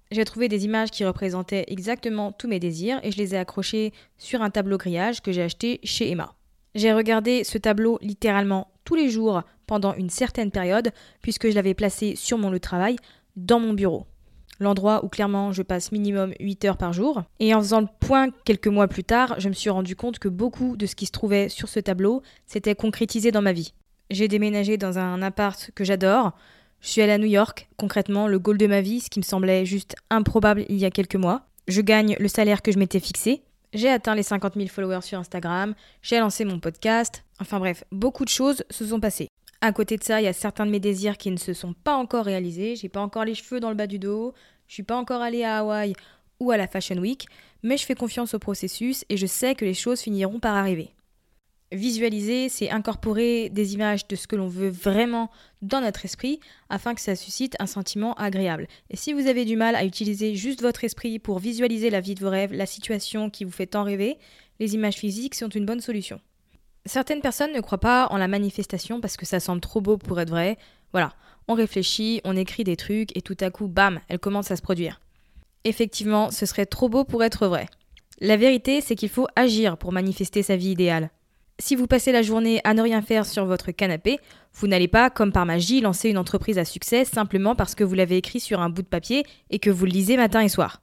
J'ai 0.10 0.26
trouvé 0.26 0.50
des 0.50 0.66
images 0.66 0.90
qui 0.90 1.06
représentaient 1.06 1.66
exactement 1.68 2.32
tous 2.32 2.48
mes 2.48 2.60
désirs 2.60 3.00
et 3.04 3.12
je 3.12 3.18
les 3.18 3.36
ai 3.36 3.38
accrochées 3.38 3.94
sur 4.18 4.42
un 4.42 4.50
tableau 4.50 4.78
grillage 4.78 5.22
que 5.22 5.32
j'ai 5.32 5.44
acheté 5.44 5.80
chez 5.84 6.10
Emma. 6.10 6.34
J'ai 6.74 6.94
regardé 6.94 7.44
ce 7.44 7.60
tableau 7.60 8.00
littéralement 8.02 8.71
tous 8.84 8.96
les 8.96 9.10
jours 9.10 9.44
pendant 9.68 9.94
une 9.94 10.10
certaine 10.10 10.52
période, 10.52 10.92
puisque 11.22 11.50
je 11.50 11.56
l'avais 11.56 11.74
placé 11.74 12.16
sur 12.16 12.38
mon 12.38 12.50
lieu 12.50 12.58
de 12.58 12.60
travail, 12.60 12.96
dans 13.36 13.60
mon 13.60 13.74
bureau. 13.74 14.06
L'endroit 14.60 15.04
où 15.04 15.10
clairement 15.10 15.52
je 15.52 15.64
passe 15.64 15.92
minimum 15.92 16.34
8 16.40 16.66
heures 16.66 16.78
par 16.78 16.94
jour. 16.94 17.24
Et 17.40 17.56
en 17.56 17.60
faisant 17.62 17.82
le 17.82 17.88
point 18.00 18.30
quelques 18.46 18.68
mois 18.68 18.88
plus 18.88 19.04
tard, 19.04 19.36
je 19.40 19.50
me 19.50 19.54
suis 19.54 19.72
rendu 19.72 19.96
compte 19.96 20.20
que 20.20 20.28
beaucoup 20.28 20.78
de 20.78 20.86
ce 20.86 20.96
qui 20.96 21.08
se 21.08 21.12
trouvait 21.12 21.50
sur 21.50 21.68
ce 21.68 21.80
tableau 21.80 22.22
s'était 22.46 22.76
concrétisé 22.76 23.32
dans 23.32 23.42
ma 23.42 23.54
vie. 23.54 23.74
J'ai 24.12 24.28
déménagé 24.28 24.78
dans 24.78 25.00
un 25.00 25.22
appart 25.24 25.72
que 25.74 25.84
j'adore. 25.84 26.34
Je 26.80 26.90
suis 26.90 27.02
allée 27.02 27.14
à 27.14 27.18
New 27.18 27.26
York, 27.26 27.70
concrètement 27.78 28.28
le 28.28 28.38
goal 28.38 28.58
de 28.58 28.68
ma 28.68 28.82
vie, 28.82 29.00
ce 29.00 29.10
qui 29.10 29.20
me 29.20 29.24
semblait 29.24 29.66
juste 29.66 29.96
improbable 30.10 30.66
il 30.70 30.78
y 30.78 30.86
a 30.86 30.92
quelques 30.92 31.16
mois. 31.16 31.48
Je 31.68 31.82
gagne 31.82 32.16
le 32.20 32.28
salaire 32.28 32.62
que 32.62 32.72
je 32.72 32.78
m'étais 32.78 33.00
fixé. 33.00 33.44
J'ai 33.74 33.90
atteint 33.90 34.16
les 34.16 34.24
50 34.24 34.56
000 34.56 34.68
followers 34.68 35.02
sur 35.02 35.18
Instagram, 35.18 35.76
j'ai 36.02 36.20
lancé 36.20 36.44
mon 36.44 36.60
podcast, 36.60 37.24
enfin 37.40 37.58
bref, 37.58 37.86
beaucoup 37.92 38.26
de 38.26 38.30
choses 38.30 38.66
se 38.70 38.86
sont 38.86 39.00
passées. 39.00 39.30
À 39.62 39.72
côté 39.72 39.96
de 39.96 40.04
ça, 40.04 40.20
il 40.20 40.26
y 40.26 40.28
a 40.28 40.34
certains 40.34 40.66
de 40.66 40.72
mes 40.72 40.82
désirs 40.82 41.18
qui 41.18 41.32
ne 41.32 41.38
se 41.38 41.54
sont 41.54 41.74
pas 41.74 41.96
encore 41.96 42.26
réalisés, 42.26 42.76
j'ai 42.76 42.90
pas 42.90 43.00
encore 43.00 43.24
les 43.24 43.36
cheveux 43.36 43.62
dans 43.62 43.70
le 43.70 43.76
bas 43.76 43.88
du 43.88 43.98
dos, 43.98 44.34
je 44.68 44.74
suis 44.74 44.84
pas 44.84 44.98
encore 44.98 45.22
allée 45.22 45.44
à 45.44 45.60
Hawaï 45.60 45.94
ou 46.42 46.52
à 46.52 46.58
la 46.58 46.68
Fashion 46.68 46.98
Week, 46.98 47.28
mais 47.64 47.78
je 47.78 47.86
fais 47.86 47.96
confiance 47.96 48.34
au 48.34 48.40
processus 48.40 49.06
et 49.08 49.16
je 49.16 49.26
sais 49.26 49.56
que 49.56 49.64
les 49.64 49.74
choses 49.74 50.02
finiront 50.02 50.40
par 50.40 50.56
arriver. 50.56 50.94
Visualiser, 51.72 52.50
c'est 52.50 52.70
incorporer 52.70 53.50
des 53.50 53.76
images 53.76 54.06
de 54.06 54.18
ce 54.18 54.28
que 54.28 54.36
l'on 54.36 54.50
veut 54.50 54.70
vraiment 54.70 55.32
dans 55.62 55.80
notre 55.80 56.04
esprit 56.04 56.42
afin 56.70 56.94
que 56.94 57.00
ça 57.00 57.16
suscite 57.16 57.56
un 57.60 57.66
sentiment 57.66 58.14
agréable. 58.16 58.68
Et 58.90 58.98
si 58.98 59.14
vous 59.14 59.28
avez 59.28 59.46
du 59.46 59.56
mal 59.56 59.76
à 59.76 59.86
utiliser 59.86 60.36
juste 60.36 60.62
votre 60.62 60.84
esprit 60.84 61.18
pour 61.18 61.40
visualiser 61.40 61.90
la 61.90 62.02
vie 62.02 62.14
de 62.14 62.20
vos 62.20 62.30
rêves, 62.30 62.52
la 62.52 62.66
situation 62.66 63.30
qui 63.30 63.46
vous 63.46 63.52
fait 63.52 63.68
tant 63.68 63.84
rêver, 63.84 64.18
les 64.60 64.76
images 64.76 64.96
physiques 64.96 65.34
sont 65.34 65.48
une 65.48 65.66
bonne 65.66 65.80
solution. 65.80 66.20
Certaines 66.86 67.22
personnes 67.22 67.54
ne 67.54 67.62
croient 67.62 67.78
pas 67.78 68.08
en 68.10 68.18
la 68.18 68.28
manifestation 68.28 69.00
parce 69.00 69.16
que 69.16 69.26
ça 69.26 69.40
semble 69.40 69.62
trop 69.62 69.80
beau 69.80 69.98
pour 69.98 70.20
être 70.20 70.30
vrai. 70.30 70.58
Voilà, 70.92 71.14
on 71.48 71.54
réfléchit, 71.54 72.20
on 72.26 72.36
écrit 72.36 72.66
des 72.66 72.76
trucs 72.76 73.16
et 73.16 73.22
tout 73.22 73.38
à 73.40 73.50
coup, 73.50 73.68
bam, 73.68 74.02
elle 74.10 74.20
commence 74.20 74.52
à 74.52 74.58
se 74.58 74.62
produire. 74.62 75.00
Effectivement, 75.64 76.32
ce 76.32 76.46
serait 76.46 76.66
trop 76.66 76.90
beau 76.90 77.06
pour 77.06 77.24
être 77.24 77.48
vrai. 77.48 77.68
La 78.20 78.36
vérité, 78.36 78.82
c'est 78.82 78.96
qu'il 78.96 79.10
faut 79.10 79.28
agir 79.38 79.78
pour 79.78 79.94
manifester 79.94 80.44
sa 80.44 80.58
vie 80.58 80.72
idéale. 80.72 81.12
Si 81.62 81.76
vous 81.76 81.86
passez 81.86 82.12
la 82.12 82.24
journée 82.24 82.60
à 82.64 82.74
ne 82.74 82.82
rien 82.82 83.04
faire 83.04 83.24
sur 83.24 83.46
votre 83.46 83.70
canapé, 83.70 84.20
vous 84.56 84.66
n'allez 84.66 84.88
pas, 84.88 85.12
comme 85.12 85.32
par 85.32 85.46
magie, 85.46 85.80
lancer 85.80 86.10
une 86.10 86.18
entreprise 86.18 86.58
à 86.58 86.66
succès 86.66 87.06
simplement 87.06 87.56
parce 87.56 87.76
que 87.76 87.84
vous 87.84 87.94
l'avez 87.94 88.18
écrit 88.18 88.40
sur 88.40 88.62
un 88.62 88.70
bout 88.72 88.82
de 88.82 88.88
papier 88.88 89.28
et 89.52 89.60
que 89.60 89.70
vous 89.70 89.86
le 89.86 89.92
lisez 89.92 90.18
matin 90.18 90.42
et 90.42 90.50
soir. 90.50 90.82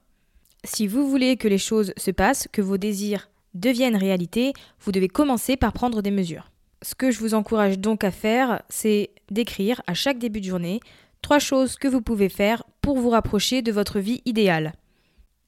Si 0.63 0.87
vous 0.87 1.09
voulez 1.09 1.35
que 1.35 1.49
les 1.49 1.57
choses 1.57 1.91
se 1.97 2.11
passent, 2.11 2.47
que 2.53 2.61
vos 2.61 2.77
désirs 2.77 3.29
deviennent 3.55 3.97
réalité, 3.97 4.53
vous 4.79 4.93
devez 4.93 5.09
commencer 5.09 5.57
par 5.57 5.73
prendre 5.73 6.01
des 6.01 6.11
mesures. 6.11 6.49
Ce 6.81 6.95
que 6.95 7.11
je 7.11 7.19
vous 7.19 7.33
encourage 7.33 7.77
donc 7.77 8.05
à 8.05 8.11
faire, 8.11 8.61
c'est 8.69 9.09
d'écrire 9.29 9.81
à 9.85 9.93
chaque 9.93 10.17
début 10.17 10.39
de 10.39 10.45
journée 10.45 10.79
trois 11.21 11.39
choses 11.39 11.75
que 11.75 11.89
vous 11.89 12.01
pouvez 12.01 12.29
faire 12.29 12.63
pour 12.81 12.97
vous 12.97 13.09
rapprocher 13.09 13.61
de 13.61 13.73
votre 13.73 13.99
vie 13.99 14.21
idéale. 14.23 14.71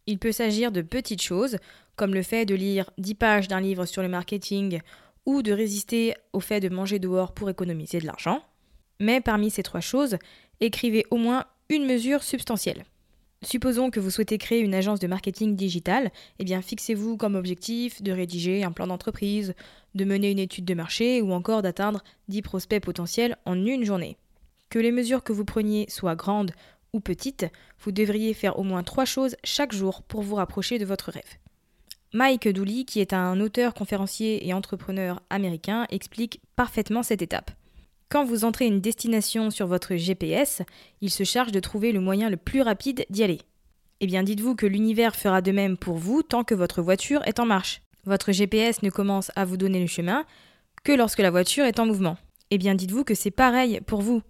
Il 0.08 0.20
peut 0.20 0.34
s'agir 0.34 0.74
de 0.74 0.82
petites 0.82 1.22
choses, 1.22 1.56
comme 1.96 2.13
le 2.13 2.22
fait 2.22 2.46
de 2.46 2.56
lire 2.56 2.89
10 2.98 3.15
pages 3.15 3.48
d'un 3.48 3.62
livre 3.62 3.86
sur 3.86 4.02
le 4.02 4.10
marketing 4.10 4.82
ou 5.26 5.42
de 5.42 5.52
résister 5.52 6.16
au 6.34 6.40
fait 6.40 6.60
de 6.60 6.70
manger 6.70 7.00
dehors 7.00 7.34
pour 7.34 7.50
économiser 7.50 8.00
de 8.00 8.06
l'argent. 8.06 8.42
Mais 9.00 9.22
parmi 9.22 9.50
ces 9.50 9.64
trois 9.64 9.82
choses, 9.82 10.18
écrivez 10.60 11.06
au 11.12 11.18
moins 11.18 11.46
une 11.70 11.86
mesure 11.86 12.24
substantielle. 12.24 12.84
Supposons 13.44 13.90
que 13.90 14.00
vous 14.00 14.12
souhaitez 14.12 14.38
créer 14.38 14.60
une 14.60 14.76
agence 14.76 15.00
de 15.00 15.08
marketing 15.08 15.56
digital, 15.56 16.12
eh 16.38 16.44
bien 16.44 16.62
fixez-vous 16.62 17.18
comme 17.18 17.36
objectif 17.36 18.04
de 18.04 18.12
rédiger 18.12 18.64
un 18.64 18.72
plan 18.72 18.86
d'entreprise, 18.86 19.56
de 19.96 20.06
mener 20.06 20.30
une 20.30 20.38
étude 20.38 20.66
de 20.66 20.76
marché 20.76 21.24
ou 21.24 21.32
encore 21.32 21.64
d'atteindre 21.64 22.04
10 22.28 22.44
prospects 22.44 22.84
potentiels 22.84 23.38
en 23.46 23.56
une 23.66 23.84
journée. 23.84 24.18
Que 24.70 24.78
les 24.78 24.92
mesures 24.92 25.24
que 25.24 25.34
vous 25.34 25.46
preniez 25.46 25.90
soient 25.90 26.16
grandes 26.16 26.52
ou 26.94 27.00
petites, 27.00 27.48
vous 27.80 27.92
devriez 27.92 28.36
faire 28.36 28.60
au 28.60 28.64
moins 28.64 28.84
trois 28.84 29.06
choses 29.06 29.36
chaque 29.44 29.74
jour 29.74 30.04
pour 30.04 30.22
vous 30.22 30.36
rapprocher 30.36 30.78
de 30.78 30.86
votre 30.86 31.12
rêve. 31.12 31.40
Mike 32.13 32.50
Dooley, 32.50 32.84
qui 32.84 33.00
est 33.00 33.13
un 33.13 33.39
auteur, 33.39 33.74
conférencier 33.74 34.45
et 34.45 34.54
entrepreneur 34.54 35.21
américain, 35.30 35.86
explique 35.89 36.41
parfaitement 36.58 37.04
cette 37.04 37.21
étape. 37.21 37.52
Quand 38.10 38.26
vous 38.26 38.43
entrez 38.43 38.65
une 38.65 38.82
destination 38.82 39.50
sur 39.50 39.67
votre 39.67 39.95
GPS, 39.95 40.62
il 41.00 41.10
se 41.10 41.24
charge 41.24 41.54
de 41.54 41.62
trouver 41.62 41.93
le 41.93 42.02
moyen 42.02 42.30
le 42.30 42.36
plus 42.36 42.62
rapide 42.62 43.06
d'y 43.10 43.24
aller. 43.24 43.39
Eh 44.02 44.08
bien, 44.08 44.24
dites-vous 44.24 44.56
que 44.56 44.65
l'univers 44.65 45.15
fera 45.15 45.41
de 45.41 45.54
même 45.54 45.78
pour 45.78 45.95
vous 45.95 46.21
tant 46.21 46.43
que 46.43 46.54
votre 46.56 46.82
voiture 46.82 47.26
est 47.26 47.39
en 47.39 47.45
marche. 47.45 47.82
Votre 48.04 48.34
GPS 48.34 48.82
ne 48.82 48.89
commence 48.89 49.32
à 49.38 49.45
vous 49.45 49.56
donner 49.56 49.80
le 49.80 49.88
chemin 49.88 50.26
que 50.84 50.91
lorsque 50.91 51.19
la 51.19 51.32
voiture 51.32 51.63
est 51.63 51.80
en 51.80 51.86
mouvement. 51.86 52.17
Eh 52.50 52.58
bien, 52.58 52.76
dites-vous 52.76 53.06
que 53.06 53.15
c'est 53.15 53.32
pareil 53.32 53.80
pour 53.88 54.02
vous. 54.02 54.21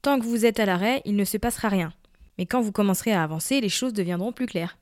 Tant 0.00 0.18
que 0.18 0.24
vous 0.24 0.46
êtes 0.46 0.60
à 0.60 0.64
l'arrêt, 0.64 1.02
il 1.04 1.16
ne 1.16 1.24
se 1.24 1.36
passera 1.36 1.68
rien. 1.68 1.92
Mais 2.38 2.46
quand 2.46 2.62
vous 2.62 2.72
commencerez 2.72 3.12
à 3.12 3.22
avancer, 3.22 3.60
les 3.60 3.68
choses 3.68 3.92
deviendront 3.92 4.32
plus 4.32 4.46
claires. 4.46 4.78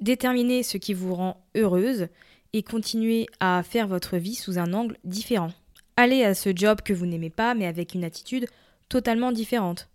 Déterminez 0.00 0.62
ce 0.62 0.78
qui 0.78 0.94
vous 0.94 1.14
rend 1.14 1.44
heureuse 1.54 2.08
et 2.52 2.62
continuez 2.62 3.26
à 3.38 3.62
faire 3.62 3.86
votre 3.86 4.16
vie 4.16 4.34
sous 4.34 4.58
un 4.58 4.72
angle 4.72 4.96
différent. 5.04 5.52
Allez 5.96 6.24
à 6.24 6.34
ce 6.34 6.50
job 6.54 6.80
que 6.82 6.92
vous 6.92 7.06
n'aimez 7.06 7.30
pas 7.30 7.54
mais 7.54 7.66
avec 7.66 7.94
une 7.94 8.04
attitude 8.04 8.46
totalement 8.88 9.30
différente. 9.32 9.88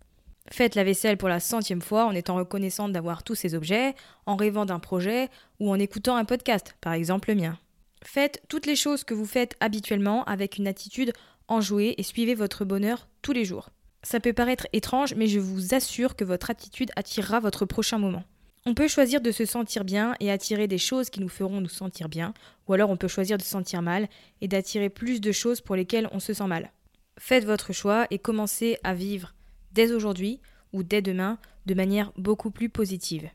Faites 0.50 0.76
la 0.76 0.84
vaisselle 0.84 1.16
pour 1.16 1.28
la 1.28 1.40
centième 1.40 1.82
fois 1.82 2.04
en 2.06 2.12
étant 2.12 2.36
reconnaissante 2.36 2.92
d'avoir 2.92 3.24
tous 3.24 3.34
ces 3.34 3.54
objets, 3.56 3.94
en 4.26 4.36
rêvant 4.36 4.64
d'un 4.64 4.78
projet 4.78 5.28
ou 5.58 5.70
en 5.70 5.78
écoutant 5.78 6.16
un 6.16 6.24
podcast, 6.24 6.76
par 6.80 6.92
exemple 6.92 7.30
le 7.30 7.40
mien. 7.40 7.58
Faites 8.04 8.42
toutes 8.48 8.66
les 8.66 8.76
choses 8.76 9.02
que 9.02 9.14
vous 9.14 9.26
faites 9.26 9.56
habituellement 9.58 10.22
avec 10.24 10.58
une 10.58 10.68
attitude 10.68 11.12
enjouée 11.48 11.96
et 11.98 12.02
suivez 12.04 12.36
votre 12.36 12.64
bonheur 12.64 13.08
tous 13.22 13.32
les 13.32 13.44
jours. 13.44 13.70
Ça 14.04 14.20
peut 14.20 14.32
paraître 14.32 14.68
étrange, 14.72 15.14
mais 15.16 15.26
je 15.26 15.40
vous 15.40 15.74
assure 15.74 16.14
que 16.14 16.24
votre 16.24 16.50
attitude 16.50 16.92
attirera 16.94 17.40
votre 17.40 17.64
prochain 17.64 17.98
moment. 17.98 18.22
On 18.68 18.74
peut 18.74 18.88
choisir 18.88 19.20
de 19.20 19.30
se 19.30 19.44
sentir 19.44 19.84
bien 19.84 20.16
et 20.18 20.32
attirer 20.32 20.66
des 20.66 20.76
choses 20.76 21.08
qui 21.08 21.20
nous 21.20 21.28
feront 21.28 21.60
nous 21.60 21.68
sentir 21.68 22.08
bien, 22.08 22.34
ou 22.66 22.72
alors 22.72 22.90
on 22.90 22.96
peut 22.96 23.06
choisir 23.06 23.38
de 23.38 23.42
se 23.42 23.48
sentir 23.48 23.80
mal 23.80 24.08
et 24.40 24.48
d'attirer 24.48 24.88
plus 24.88 25.20
de 25.20 25.30
choses 25.30 25.60
pour 25.60 25.76
lesquelles 25.76 26.08
on 26.10 26.18
se 26.18 26.34
sent 26.34 26.48
mal. 26.48 26.72
Faites 27.16 27.44
votre 27.44 27.72
choix 27.72 28.08
et 28.10 28.18
commencez 28.18 28.76
à 28.82 28.92
vivre 28.92 29.34
dès 29.70 29.92
aujourd'hui 29.92 30.40
ou 30.72 30.82
dès 30.82 31.00
demain 31.00 31.38
de 31.66 31.74
manière 31.74 32.12
beaucoup 32.16 32.50
plus 32.50 32.68
positive. 32.68 33.30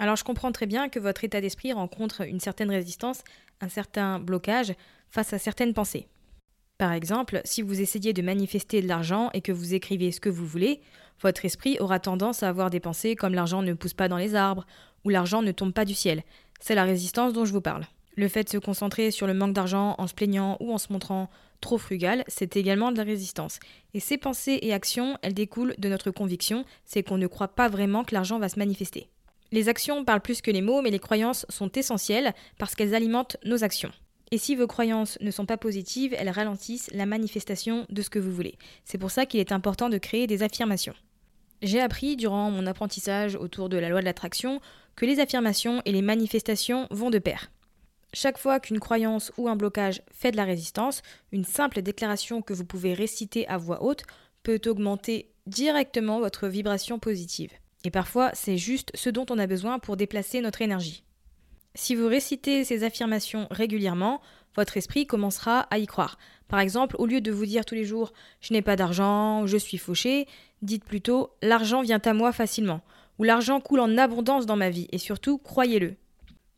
Alors 0.00 0.16
je 0.16 0.24
comprends 0.24 0.50
très 0.50 0.66
bien 0.66 0.88
que 0.88 0.98
votre 0.98 1.22
état 1.22 1.40
d'esprit 1.40 1.72
rencontre 1.72 2.22
une 2.22 2.40
certaine 2.40 2.70
résistance, 2.70 3.22
un 3.60 3.68
certain 3.68 4.18
blocage 4.18 4.74
face 5.10 5.32
à 5.32 5.38
certaines 5.38 5.74
pensées. 5.74 6.08
Par 6.82 6.94
exemple, 6.94 7.40
si 7.44 7.62
vous 7.62 7.80
essayez 7.80 8.12
de 8.12 8.22
manifester 8.22 8.82
de 8.82 8.88
l'argent 8.88 9.30
et 9.34 9.40
que 9.40 9.52
vous 9.52 9.72
écrivez 9.72 10.10
ce 10.10 10.18
que 10.18 10.28
vous 10.28 10.44
voulez, 10.44 10.80
votre 11.20 11.44
esprit 11.44 11.76
aura 11.78 12.00
tendance 12.00 12.42
à 12.42 12.48
avoir 12.48 12.70
des 12.70 12.80
pensées 12.80 13.14
comme 13.14 13.34
l'argent 13.34 13.62
ne 13.62 13.72
pousse 13.72 13.94
pas 13.94 14.08
dans 14.08 14.16
les 14.16 14.34
arbres 14.34 14.66
ou 15.04 15.08
l'argent 15.08 15.42
ne 15.42 15.52
tombe 15.52 15.72
pas 15.72 15.84
du 15.84 15.94
ciel. 15.94 16.24
C'est 16.58 16.74
la 16.74 16.82
résistance 16.82 17.34
dont 17.34 17.44
je 17.44 17.52
vous 17.52 17.60
parle. 17.60 17.86
Le 18.16 18.26
fait 18.26 18.42
de 18.42 18.48
se 18.48 18.58
concentrer 18.58 19.12
sur 19.12 19.28
le 19.28 19.32
manque 19.32 19.52
d'argent 19.52 19.94
en 19.96 20.08
se 20.08 20.14
plaignant 20.14 20.56
ou 20.58 20.72
en 20.72 20.78
se 20.78 20.92
montrant 20.92 21.30
trop 21.60 21.78
frugal, 21.78 22.24
c'est 22.26 22.56
également 22.56 22.90
de 22.90 22.96
la 22.96 23.04
résistance. 23.04 23.60
Et 23.94 24.00
ces 24.00 24.18
pensées 24.18 24.58
et 24.62 24.72
actions, 24.72 25.16
elles 25.22 25.34
découlent 25.34 25.76
de 25.78 25.88
notre 25.88 26.10
conviction, 26.10 26.64
c'est 26.84 27.04
qu'on 27.04 27.16
ne 27.16 27.28
croit 27.28 27.54
pas 27.54 27.68
vraiment 27.68 28.02
que 28.02 28.12
l'argent 28.12 28.40
va 28.40 28.48
se 28.48 28.58
manifester. 28.58 29.08
Les 29.52 29.68
actions 29.68 30.04
parlent 30.04 30.20
plus 30.20 30.42
que 30.42 30.50
les 30.50 30.62
mots, 30.62 30.82
mais 30.82 30.90
les 30.90 30.98
croyances 30.98 31.46
sont 31.48 31.70
essentielles 31.70 32.34
parce 32.58 32.74
qu'elles 32.74 32.96
alimentent 32.96 33.36
nos 33.44 33.62
actions. 33.62 33.92
Et 34.32 34.38
si 34.38 34.56
vos 34.56 34.66
croyances 34.66 35.18
ne 35.20 35.30
sont 35.30 35.44
pas 35.44 35.58
positives, 35.58 36.14
elles 36.16 36.30
ralentissent 36.30 36.90
la 36.94 37.04
manifestation 37.04 37.86
de 37.90 38.00
ce 38.00 38.08
que 38.08 38.18
vous 38.18 38.32
voulez. 38.32 38.56
C'est 38.82 38.96
pour 38.96 39.10
ça 39.10 39.26
qu'il 39.26 39.40
est 39.40 39.52
important 39.52 39.90
de 39.90 39.98
créer 39.98 40.26
des 40.26 40.42
affirmations. 40.42 40.94
J'ai 41.60 41.82
appris 41.82 42.16
durant 42.16 42.50
mon 42.50 42.66
apprentissage 42.66 43.36
autour 43.36 43.68
de 43.68 43.76
la 43.76 43.90
loi 43.90 44.00
de 44.00 44.06
l'attraction 44.06 44.62
que 44.96 45.04
les 45.04 45.20
affirmations 45.20 45.82
et 45.84 45.92
les 45.92 46.00
manifestations 46.00 46.88
vont 46.90 47.10
de 47.10 47.18
pair. 47.18 47.52
Chaque 48.14 48.38
fois 48.38 48.58
qu'une 48.58 48.80
croyance 48.80 49.32
ou 49.36 49.50
un 49.50 49.56
blocage 49.56 50.00
fait 50.10 50.30
de 50.30 50.38
la 50.38 50.44
résistance, 50.44 51.02
une 51.30 51.44
simple 51.44 51.82
déclaration 51.82 52.40
que 52.40 52.54
vous 52.54 52.64
pouvez 52.64 52.94
réciter 52.94 53.46
à 53.48 53.58
voix 53.58 53.82
haute 53.82 54.04
peut 54.42 54.60
augmenter 54.64 55.30
directement 55.46 56.20
votre 56.20 56.48
vibration 56.48 56.98
positive. 56.98 57.52
Et 57.84 57.90
parfois, 57.90 58.30
c'est 58.32 58.56
juste 58.56 58.92
ce 58.94 59.10
dont 59.10 59.26
on 59.28 59.38
a 59.38 59.46
besoin 59.46 59.78
pour 59.78 59.98
déplacer 59.98 60.40
notre 60.40 60.62
énergie. 60.62 61.04
Si 61.74 61.94
vous 61.94 62.06
récitez 62.06 62.64
ces 62.64 62.84
affirmations 62.84 63.46
régulièrement, 63.50 64.20
votre 64.56 64.76
esprit 64.76 65.06
commencera 65.06 65.60
à 65.70 65.78
y 65.78 65.86
croire. 65.86 66.18
Par 66.48 66.60
exemple, 66.60 66.96
au 66.98 67.06
lieu 67.06 67.22
de 67.22 67.32
vous 67.32 67.46
dire 67.46 67.64
tous 67.64 67.74
les 67.74 67.84
jours 67.84 68.12
je 68.40 68.52
n'ai 68.52 68.62
pas 68.62 68.76
d'argent, 68.76 69.46
je 69.46 69.56
suis 69.56 69.78
fauché, 69.78 70.26
dites 70.60 70.84
plutôt 70.84 71.30
l'argent 71.42 71.80
vient 71.80 72.00
à 72.04 72.12
moi 72.12 72.32
facilement 72.32 72.82
ou 73.18 73.24
l'argent 73.24 73.60
coule 73.60 73.80
en 73.80 73.96
abondance 73.98 74.46
dans 74.46 74.56
ma 74.56 74.70
vie 74.70 74.88
et 74.92 74.98
surtout 74.98 75.38
croyez-le. 75.38 75.94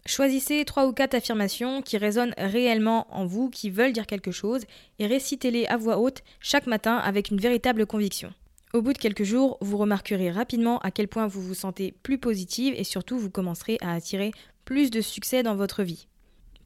Choisissez 0.07 0.65
trois 0.65 0.87
ou 0.87 0.93
quatre 0.93 1.15
affirmations 1.15 1.81
qui 1.81 1.97
résonnent 1.97 2.35
réellement 2.37 3.07
en 3.11 3.25
vous, 3.25 3.49
qui 3.49 3.71
veulent 3.71 3.93
dire 3.93 4.07
quelque 4.07 4.33
chose, 4.33 4.65
et 4.99 5.07
récitez-les 5.07 5.67
à 5.67 5.79
voix 5.79 5.99
haute 5.99 6.23
chaque 6.41 6.67
matin 6.67 6.97
avec 6.97 7.31
une 7.31 7.41
véritable 7.41 7.87
conviction. 7.87 8.33
Au 8.75 8.83
bout 8.83 8.93
de 8.93 8.99
quelques 8.99 9.23
jours, 9.23 9.57
vous 9.63 9.79
remarquerez 9.79 10.31
rapidement 10.31 10.79
à 10.81 10.91
quel 10.91 11.09
point 11.09 11.27
vous 11.27 11.41
vous 11.41 11.55
sentez 11.55 11.95
plus 12.03 12.19
positive 12.19 12.75
et 12.77 12.85
surtout 12.85 13.19
vous 13.19 13.31
commencerez 13.31 13.79
à 13.81 13.93
attirer 13.93 14.33
plus 14.65 14.91
de 14.91 15.01
succès 15.01 15.43
dans 15.43 15.55
votre 15.55 15.83
vie. 15.83 16.09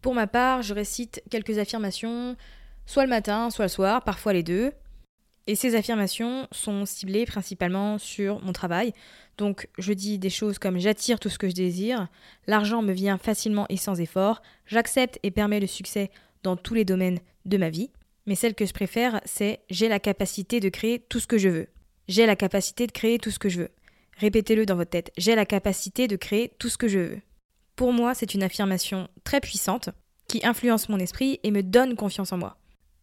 Pour 0.00 0.14
ma 0.14 0.26
part, 0.26 0.62
je 0.62 0.74
récite 0.74 1.22
quelques 1.30 1.58
affirmations, 1.58 2.36
soit 2.86 3.04
le 3.04 3.10
matin, 3.10 3.50
soit 3.50 3.66
le 3.66 3.70
soir, 3.70 4.04
parfois 4.04 4.32
les 4.32 4.42
deux. 4.42 4.72
Et 5.46 5.54
ces 5.54 5.74
affirmations 5.74 6.46
sont 6.52 6.84
ciblées 6.84 7.24
principalement 7.24 7.98
sur 7.98 8.42
mon 8.42 8.52
travail. 8.52 8.92
Donc 9.38 9.68
je 9.78 9.92
dis 9.92 10.18
des 10.18 10.30
choses 10.30 10.58
comme 10.58 10.78
j'attire 10.78 11.18
tout 11.18 11.30
ce 11.30 11.38
que 11.38 11.48
je 11.48 11.54
désire, 11.54 12.08
l'argent 12.46 12.82
me 12.82 12.92
vient 12.92 13.18
facilement 13.18 13.66
et 13.70 13.78
sans 13.78 13.98
effort, 14.00 14.42
j'accepte 14.66 15.18
et 15.22 15.30
permets 15.30 15.60
le 15.60 15.66
succès 15.66 16.10
dans 16.42 16.56
tous 16.56 16.74
les 16.74 16.84
domaines 16.84 17.20
de 17.46 17.56
ma 17.56 17.70
vie. 17.70 17.90
Mais 18.26 18.34
celle 18.34 18.54
que 18.54 18.66
je 18.66 18.74
préfère, 18.74 19.22
c'est 19.24 19.60
j'ai 19.70 19.88
la 19.88 20.00
capacité 20.00 20.60
de 20.60 20.68
créer 20.68 20.98
tout 20.98 21.18
ce 21.18 21.26
que 21.26 21.38
je 21.38 21.48
veux. 21.48 21.68
J'ai 22.08 22.26
la 22.26 22.36
capacité 22.36 22.86
de 22.86 22.92
créer 22.92 23.18
tout 23.18 23.30
ce 23.30 23.38
que 23.38 23.48
je 23.48 23.62
veux. 23.62 23.70
Répétez-le 24.18 24.66
dans 24.66 24.76
votre 24.76 24.90
tête. 24.90 25.12
J'ai 25.16 25.34
la 25.34 25.46
capacité 25.46 26.08
de 26.08 26.16
créer 26.16 26.52
tout 26.58 26.68
ce 26.68 26.76
que 26.76 26.88
je 26.88 26.98
veux. 26.98 27.20
Pour 27.78 27.92
moi, 27.92 28.12
c'est 28.12 28.34
une 28.34 28.42
affirmation 28.42 29.06
très 29.22 29.40
puissante 29.40 29.90
qui 30.26 30.44
influence 30.44 30.88
mon 30.88 30.98
esprit 30.98 31.38
et 31.44 31.52
me 31.52 31.62
donne 31.62 31.94
confiance 31.94 32.32
en 32.32 32.36
moi. 32.36 32.56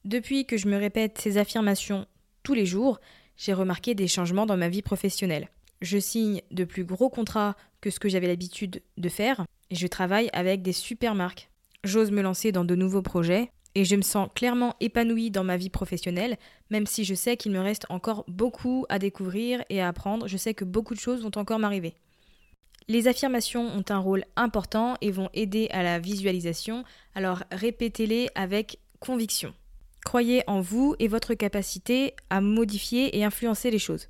Depuis 0.03 0.45
que 0.45 0.57
je 0.57 0.67
me 0.67 0.75
répète 0.75 1.17
ces 1.17 1.37
affirmations 1.37 2.07
tous 2.43 2.53
les 2.53 2.65
jours, 2.65 2.99
j'ai 3.37 3.53
remarqué 3.53 3.95
des 3.95 4.09
changements 4.09 4.45
dans 4.45 4.57
ma 4.57 4.67
vie 4.67 4.81
professionnelle. 4.81 5.47
Je 5.81 5.97
signe 5.97 6.41
de 6.51 6.65
plus 6.65 6.83
gros 6.83 7.09
contrats 7.09 7.55
que 7.79 7.89
ce 7.89 8.01
que 8.01 8.09
j'avais 8.09 8.27
l'habitude 8.27 8.81
de 8.97 9.07
faire 9.07 9.45
et 9.69 9.75
je 9.75 9.87
travaille 9.87 10.29
avec 10.33 10.61
des 10.61 10.73
super 10.73 11.15
marques. 11.15 11.49
J'ose 11.85 12.11
me 12.11 12.21
lancer 12.21 12.51
dans 12.51 12.65
de 12.65 12.75
nouveaux 12.75 13.01
projets 13.01 13.51
et 13.75 13.85
je 13.85 13.95
me 13.95 14.01
sens 14.01 14.27
clairement 14.35 14.75
épanouie 14.81 15.31
dans 15.31 15.45
ma 15.45 15.55
vie 15.55 15.69
professionnelle, 15.69 16.35
même 16.69 16.85
si 16.85 17.05
je 17.05 17.15
sais 17.15 17.37
qu'il 17.37 17.53
me 17.53 17.61
reste 17.61 17.85
encore 17.87 18.25
beaucoup 18.27 18.85
à 18.89 18.99
découvrir 18.99 19.63
et 19.69 19.79
à 19.79 19.87
apprendre. 19.87 20.27
Je 20.27 20.35
sais 20.35 20.53
que 20.53 20.65
beaucoup 20.65 20.95
de 20.95 20.99
choses 20.99 21.23
vont 21.23 21.31
encore 21.37 21.59
m'arriver. 21.59 21.95
Les 22.87 23.07
affirmations 23.07 23.65
ont 23.65 23.83
un 23.89 23.97
rôle 23.97 24.25
important 24.35 24.95
et 25.01 25.11
vont 25.11 25.29
aider 25.33 25.67
à 25.71 25.81
la 25.81 25.99
visualisation, 25.99 26.83
alors 27.15 27.43
répétez-les 27.51 28.29
avec 28.35 28.79
conviction. 28.99 29.53
Croyez 30.05 30.43
en 30.45 30.61
vous 30.61 30.95
et 30.99 31.07
votre 31.07 31.33
capacité 31.33 32.13
à 32.29 32.41
modifier 32.41 33.17
et 33.17 33.23
influencer 33.23 33.71
les 33.71 33.79
choses. 33.79 34.07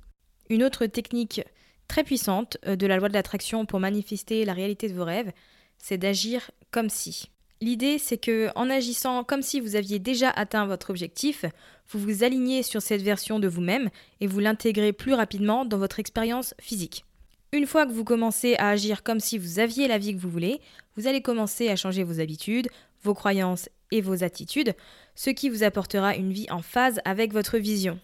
Une 0.50 0.62
autre 0.62 0.84
technique 0.84 1.42
très 1.88 2.04
puissante 2.04 2.58
euh, 2.66 2.76
de 2.76 2.86
la 2.86 2.98
loi 2.98 3.08
de 3.08 3.14
l'attraction 3.14 3.64
pour 3.64 3.80
manifester 3.80 4.44
la 4.44 4.52
réalité 4.52 4.88
de 4.88 4.94
vos 4.94 5.04
rêves, 5.04 5.32
c'est 5.78 5.98
d'agir 5.98 6.50
comme 6.70 6.90
si. 6.90 7.30
L'idée, 7.62 7.96
c'est 7.98 8.18
que 8.18 8.50
en 8.54 8.68
agissant 8.68 9.24
comme 9.24 9.40
si 9.40 9.60
vous 9.60 9.76
aviez 9.76 9.98
déjà 9.98 10.28
atteint 10.28 10.66
votre 10.66 10.90
objectif, 10.90 11.46
vous 11.88 11.98
vous 11.98 12.24
alignez 12.24 12.62
sur 12.62 12.82
cette 12.82 13.00
version 13.00 13.38
de 13.38 13.48
vous-même 13.48 13.88
et 14.20 14.26
vous 14.26 14.40
l'intégrez 14.40 14.92
plus 14.92 15.14
rapidement 15.14 15.64
dans 15.64 15.78
votre 15.78 15.98
expérience 15.98 16.54
physique. 16.60 17.06
Une 17.52 17.66
fois 17.66 17.86
que 17.86 17.92
vous 17.92 18.04
commencez 18.04 18.56
à 18.56 18.70
agir 18.70 19.02
comme 19.02 19.20
si 19.20 19.38
vous 19.38 19.58
aviez 19.58 19.88
la 19.88 19.98
vie 19.98 20.14
que 20.14 20.20
vous 20.20 20.30
voulez, 20.30 20.60
vous 20.96 21.06
allez 21.06 21.22
commencer 21.22 21.68
à 21.68 21.76
changer 21.76 22.02
vos 22.02 22.20
habitudes, 22.20 22.68
vos 23.02 23.14
croyances 23.14 23.68
et 23.92 24.00
vos 24.00 24.24
attitudes, 24.24 24.74
ce 25.14 25.30
qui 25.30 25.48
vous 25.48 25.62
apportera 25.62 26.16
une 26.16 26.32
vie 26.32 26.50
en 26.50 26.60
phase 26.60 27.00
avec 27.04 27.32
votre 27.32 27.58
vision. 27.58 28.00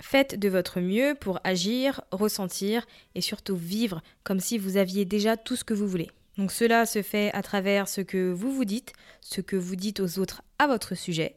Faites 0.00 0.38
de 0.38 0.48
votre 0.48 0.80
mieux 0.80 1.16
pour 1.18 1.40
agir, 1.42 2.02
ressentir 2.12 2.86
et 3.16 3.20
surtout 3.20 3.56
vivre 3.56 4.00
comme 4.22 4.38
si 4.38 4.56
vous 4.56 4.76
aviez 4.76 5.04
déjà 5.04 5.36
tout 5.36 5.56
ce 5.56 5.64
que 5.64 5.74
vous 5.74 5.88
voulez. 5.88 6.10
Donc 6.36 6.52
cela 6.52 6.86
se 6.86 7.02
fait 7.02 7.32
à 7.34 7.42
travers 7.42 7.88
ce 7.88 8.00
que 8.00 8.30
vous 8.30 8.52
vous 8.52 8.64
dites, 8.64 8.92
ce 9.20 9.40
que 9.40 9.56
vous 9.56 9.74
dites 9.74 9.98
aux 9.98 10.20
autres 10.20 10.42
à 10.60 10.68
votre 10.68 10.94
sujet, 10.94 11.34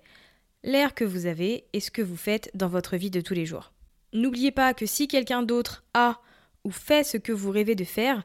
l'air 0.64 0.94
que 0.94 1.04
vous 1.04 1.26
avez 1.26 1.66
et 1.74 1.80
ce 1.80 1.90
que 1.90 2.04
vous 2.04 2.18
faites 2.18 2.52
dans 2.54 2.68
votre 2.68 2.98
vie 2.98 3.10
de 3.10 3.20
tous 3.20 3.34
les 3.34 3.48
jours. 3.48 3.74
N'oubliez 4.14 4.52
pas 4.52 4.76
que 4.76 4.86
si 4.86 5.08
quelqu'un 5.08 5.42
d'autre 5.42 5.84
a 5.96 6.22
ou 6.64 6.72
fait 6.72 7.04
ce 7.04 7.18
que 7.18 7.32
vous 7.32 7.52
rêvez 7.52 7.76
de 7.76 7.84
faire, 7.84 8.24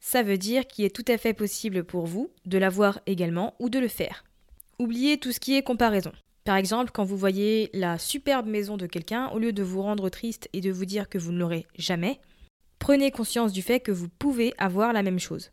ça 0.00 0.22
veut 0.22 0.38
dire 0.38 0.66
qu'il 0.66 0.84
est 0.84 0.94
tout 0.94 1.04
à 1.08 1.18
fait 1.18 1.34
possible 1.34 1.84
pour 1.84 2.06
vous 2.06 2.30
de 2.46 2.58
l'avoir 2.58 3.00
également 3.06 3.54
ou 3.58 3.68
de 3.68 3.78
le 3.78 3.88
faire. 3.88 4.24
Oubliez 4.78 5.18
tout 5.18 5.32
ce 5.32 5.40
qui 5.40 5.56
est 5.56 5.62
comparaison. 5.62 6.12
Par 6.44 6.56
exemple, 6.56 6.90
quand 6.92 7.04
vous 7.04 7.18
voyez 7.18 7.68
la 7.74 7.98
superbe 7.98 8.46
maison 8.46 8.78
de 8.78 8.86
quelqu'un, 8.86 9.28
au 9.28 9.38
lieu 9.38 9.52
de 9.52 9.62
vous 9.62 9.82
rendre 9.82 10.08
triste 10.08 10.48
et 10.52 10.62
de 10.62 10.72
vous 10.72 10.86
dire 10.86 11.08
que 11.08 11.18
vous 11.18 11.32
ne 11.32 11.38
l'aurez 11.38 11.66
jamais, 11.76 12.18
prenez 12.78 13.10
conscience 13.10 13.52
du 13.52 13.60
fait 13.60 13.80
que 13.80 13.92
vous 13.92 14.08
pouvez 14.08 14.54
avoir 14.56 14.92
la 14.94 15.02
même 15.02 15.18
chose. 15.18 15.52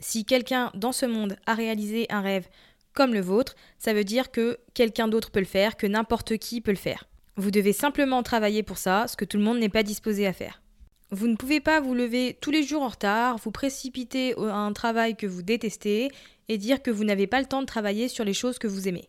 Si 0.00 0.24
quelqu'un 0.24 0.70
dans 0.74 0.92
ce 0.92 1.06
monde 1.06 1.36
a 1.46 1.54
réalisé 1.54 2.06
un 2.08 2.22
rêve 2.22 2.48
comme 2.94 3.12
le 3.12 3.20
vôtre, 3.20 3.54
ça 3.78 3.92
veut 3.92 4.04
dire 4.04 4.30
que 4.30 4.58
quelqu'un 4.72 5.08
d'autre 5.08 5.30
peut 5.30 5.40
le 5.40 5.44
faire, 5.44 5.76
que 5.76 5.86
n'importe 5.86 6.38
qui 6.38 6.60
peut 6.60 6.70
le 6.70 6.76
faire. 6.76 7.04
Vous 7.36 7.50
devez 7.50 7.72
simplement 7.72 8.22
travailler 8.22 8.62
pour 8.62 8.78
ça, 8.78 9.06
ce 9.08 9.16
que 9.16 9.24
tout 9.24 9.36
le 9.36 9.42
monde 9.42 9.58
n'est 9.58 9.68
pas 9.68 9.82
disposé 9.82 10.26
à 10.26 10.32
faire. 10.32 10.63
Vous 11.10 11.28
ne 11.28 11.36
pouvez 11.36 11.60
pas 11.60 11.80
vous 11.80 11.94
lever 11.94 12.36
tous 12.40 12.50
les 12.50 12.62
jours 12.62 12.82
en 12.82 12.88
retard, 12.88 13.38
vous 13.38 13.50
précipiter 13.50 14.34
à 14.36 14.56
un 14.56 14.72
travail 14.72 15.16
que 15.16 15.26
vous 15.26 15.42
détestez 15.42 16.10
et 16.48 16.58
dire 16.58 16.82
que 16.82 16.90
vous 16.90 17.04
n'avez 17.04 17.26
pas 17.26 17.40
le 17.40 17.46
temps 17.46 17.60
de 17.60 17.66
travailler 17.66 18.08
sur 18.08 18.24
les 18.24 18.32
choses 18.32 18.58
que 18.58 18.66
vous 18.66 18.88
aimez. 18.88 19.06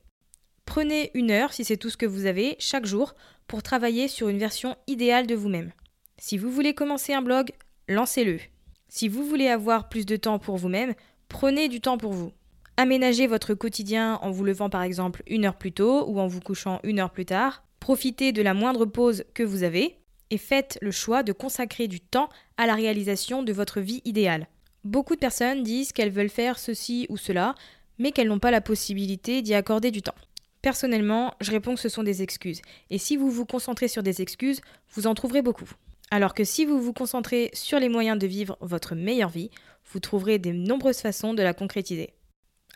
Prenez 0.65 1.11
une 1.13 1.31
heure, 1.31 1.53
si 1.53 1.63
c'est 1.63 1.77
tout 1.77 1.89
ce 1.89 1.97
que 1.97 2.05
vous 2.05 2.25
avez, 2.25 2.55
chaque 2.59 2.85
jour, 2.85 3.13
pour 3.47 3.63
travailler 3.63 4.07
sur 4.07 4.29
une 4.29 4.37
version 4.37 4.75
idéale 4.87 5.27
de 5.27 5.35
vous-même. 5.35 5.71
Si 6.17 6.37
vous 6.37 6.51
voulez 6.51 6.73
commencer 6.73 7.13
un 7.13 7.21
blog, 7.21 7.51
lancez-le. 7.87 8.39
Si 8.87 9.07
vous 9.07 9.25
voulez 9.25 9.47
avoir 9.47 9.89
plus 9.89 10.05
de 10.05 10.15
temps 10.15 10.39
pour 10.39 10.57
vous-même, 10.57 10.93
prenez 11.27 11.67
du 11.67 11.81
temps 11.81 11.97
pour 11.97 12.13
vous. 12.13 12.31
Aménagez 12.77 13.27
votre 13.27 13.53
quotidien 13.53 14.19
en 14.21 14.31
vous 14.31 14.43
levant 14.43 14.69
par 14.69 14.83
exemple 14.83 15.23
une 15.27 15.45
heure 15.45 15.57
plus 15.57 15.71
tôt 15.71 16.05
ou 16.07 16.19
en 16.19 16.27
vous 16.27 16.41
couchant 16.41 16.79
une 16.83 16.99
heure 16.99 17.11
plus 17.11 17.25
tard. 17.25 17.63
Profitez 17.79 18.31
de 18.31 18.41
la 18.41 18.53
moindre 18.53 18.85
pause 18.85 19.23
que 19.33 19.43
vous 19.43 19.63
avez 19.63 19.97
et 20.31 20.37
faites 20.37 20.77
le 20.81 20.91
choix 20.91 21.23
de 21.23 21.33
consacrer 21.33 21.87
du 21.87 21.99
temps 21.99 22.29
à 22.57 22.65
la 22.65 22.75
réalisation 22.75 23.43
de 23.43 23.53
votre 23.53 23.79
vie 23.79 24.01
idéale. 24.05 24.47
Beaucoup 24.83 25.15
de 25.15 25.19
personnes 25.19 25.63
disent 25.63 25.91
qu'elles 25.91 26.11
veulent 26.11 26.29
faire 26.29 26.59
ceci 26.59 27.05
ou 27.09 27.17
cela, 27.17 27.55
mais 27.97 28.11
qu'elles 28.11 28.27
n'ont 28.27 28.39
pas 28.39 28.51
la 28.51 28.61
possibilité 28.61 29.41
d'y 29.41 29.53
accorder 29.53 29.91
du 29.91 30.01
temps. 30.01 30.15
Personnellement, 30.61 31.33
je 31.41 31.51
réponds 31.51 31.75
que 31.75 31.81
ce 31.81 31.89
sont 31.89 32.03
des 32.03 32.23
excuses, 32.23 32.61
et 32.89 32.97
si 32.97 33.17
vous 33.17 33.29
vous 33.29 33.45
concentrez 33.45 33.87
sur 33.87 34.03
des 34.03 34.21
excuses, 34.21 34.61
vous 34.91 35.07
en 35.07 35.13
trouverez 35.13 35.41
beaucoup. 35.41 35.69
Alors 36.11 36.33
que 36.33 36.43
si 36.43 36.65
vous 36.65 36.79
vous 36.79 36.93
concentrez 36.93 37.49
sur 37.53 37.79
les 37.79 37.89
moyens 37.89 38.17
de 38.17 38.27
vivre 38.27 38.57
votre 38.61 38.95
meilleure 38.95 39.29
vie, 39.29 39.49
vous 39.91 39.99
trouverez 39.99 40.39
de 40.39 40.51
nombreuses 40.51 40.99
façons 40.99 41.33
de 41.33 41.43
la 41.43 41.53
concrétiser. 41.53 42.13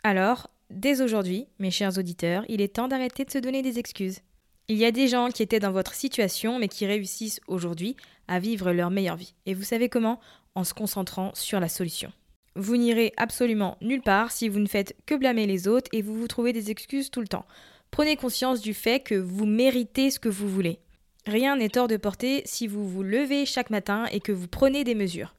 Alors, 0.02 0.50
dès 0.70 1.00
aujourd'hui, 1.02 1.46
mes 1.58 1.70
chers 1.70 1.98
auditeurs, 1.98 2.44
il 2.48 2.60
est 2.60 2.74
temps 2.74 2.88
d'arrêter 2.88 3.24
de 3.24 3.30
se 3.30 3.38
donner 3.38 3.62
des 3.62 3.78
excuses. 3.78 4.20
Il 4.70 4.76
y 4.76 4.84
a 4.84 4.92
des 4.92 5.08
gens 5.08 5.30
qui 5.30 5.42
étaient 5.42 5.58
dans 5.58 5.72
votre 5.72 5.94
situation 5.94 6.60
mais 6.60 6.68
qui 6.68 6.86
réussissent 6.86 7.40
aujourd'hui 7.48 7.96
à 8.28 8.38
vivre 8.38 8.70
leur 8.70 8.90
meilleure 8.90 9.16
vie. 9.16 9.34
Et 9.44 9.52
vous 9.52 9.64
savez 9.64 9.88
comment? 9.88 10.20
En 10.54 10.62
se 10.62 10.74
concentrant 10.74 11.32
sur 11.34 11.58
la 11.58 11.68
solution. 11.68 12.12
Vous 12.54 12.76
n'irez 12.76 13.12
absolument 13.16 13.76
nulle 13.80 14.00
part 14.00 14.30
si 14.30 14.48
vous 14.48 14.60
ne 14.60 14.68
faites 14.68 14.94
que 15.06 15.16
blâmer 15.16 15.48
les 15.48 15.66
autres 15.66 15.90
et 15.92 16.02
vous 16.02 16.14
vous 16.14 16.28
trouvez 16.28 16.52
des 16.52 16.70
excuses 16.70 17.10
tout 17.10 17.20
le 17.20 17.26
temps. 17.26 17.46
Prenez 17.90 18.14
conscience 18.14 18.60
du 18.60 18.72
fait 18.72 19.00
que 19.00 19.16
vous 19.16 19.44
méritez 19.44 20.12
ce 20.12 20.20
que 20.20 20.28
vous 20.28 20.48
voulez. 20.48 20.78
Rien 21.26 21.56
n'est 21.56 21.76
hors 21.76 21.88
de 21.88 21.96
portée 21.96 22.42
si 22.44 22.68
vous 22.68 22.88
vous 22.88 23.02
levez 23.02 23.46
chaque 23.46 23.70
matin 23.70 24.06
et 24.12 24.20
que 24.20 24.30
vous 24.30 24.46
prenez 24.46 24.84
des 24.84 24.94
mesures. 24.94 25.34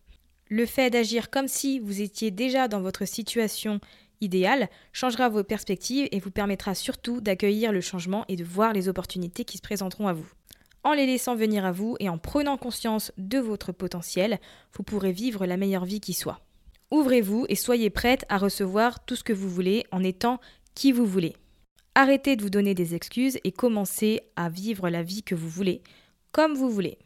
Le 0.50 0.66
fait 0.66 0.90
d'agir 0.90 1.30
comme 1.30 1.48
si 1.48 1.80
vous 1.80 2.02
étiez 2.02 2.32
déjà 2.32 2.68
dans 2.68 2.82
votre 2.82 3.08
situation 3.08 3.80
idéale 4.22 4.70
changera 4.94 5.30
vos 5.30 5.44
perspectives 5.44 6.08
et 6.12 6.20
vous 6.20 6.32
permettra 6.32 6.76
surtout 6.76 7.22
d'accueillir 7.22 7.72
le 7.72 7.82
changement 7.82 8.24
et 8.28 8.36
de 8.36 8.44
voir 8.44 8.74
les 8.74 8.88
opportunités 8.88 9.44
qui 9.44 9.58
se 9.58 9.62
présenteront 9.62 10.08
à 10.08 10.14
vous. 10.14 10.30
En 10.84 10.94
les 10.94 11.06
laissant 11.06 11.36
venir 11.36 11.66
à 11.66 11.72
vous 11.72 11.96
et 12.00 12.10
en 12.10 12.18
prenant 12.18 12.58
conscience 12.58 13.12
de 13.18 13.38
votre 13.38 13.72
potentiel, 13.72 14.40
vous 14.74 14.84
pourrez 14.84 15.12
vivre 15.12 15.46
la 15.46 15.58
meilleure 15.58 15.86
vie 15.86 16.00
qui 16.00 16.14
soit. 16.14 16.40
Ouvrez-vous 16.90 17.46
et 17.50 17.56
soyez 17.56 17.90
prête 17.90 18.26
à 18.30 18.38
recevoir 18.38 19.06
tout 19.06 19.16
ce 19.16 19.24
que 19.24 19.34
vous 19.34 19.50
voulez 19.50 19.86
en 19.92 20.04
étant 20.04 20.40
qui 20.74 20.92
vous 20.92 21.06
voulez. 21.06 21.36
Arrêtez 21.94 22.36
de 22.36 22.42
vous 22.42 22.50
donner 22.50 22.74
des 22.74 22.96
excuses 22.96 23.38
et 23.44 23.52
commencez 23.52 24.22
à 24.36 24.50
vivre 24.50 24.90
la 24.90 25.04
vie 25.04 25.24
que 25.24 25.36
vous 25.36 25.50
voulez, 25.50 25.84
comme 26.32 26.54
vous 26.54 26.70
voulez. 26.70 26.98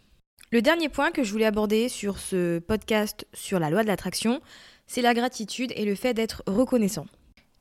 Le 0.51 0.61
dernier 0.61 0.89
point 0.89 1.11
que 1.11 1.23
je 1.23 1.31
voulais 1.31 1.45
aborder 1.45 1.89
sur 1.89 2.17
ce 2.17 2.59
podcast 2.59 3.27
sur 3.33 3.59
la 3.59 3.69
loi 3.69 3.81
de 3.83 3.87
l'attraction, 3.87 4.41
c'est 4.87 5.01
la 5.01 5.13
gratitude 5.13 5.73
et 5.75 5.85
le 5.85 5.95
fait 5.95 6.13
d'être 6.13 6.43
reconnaissant. 6.47 7.05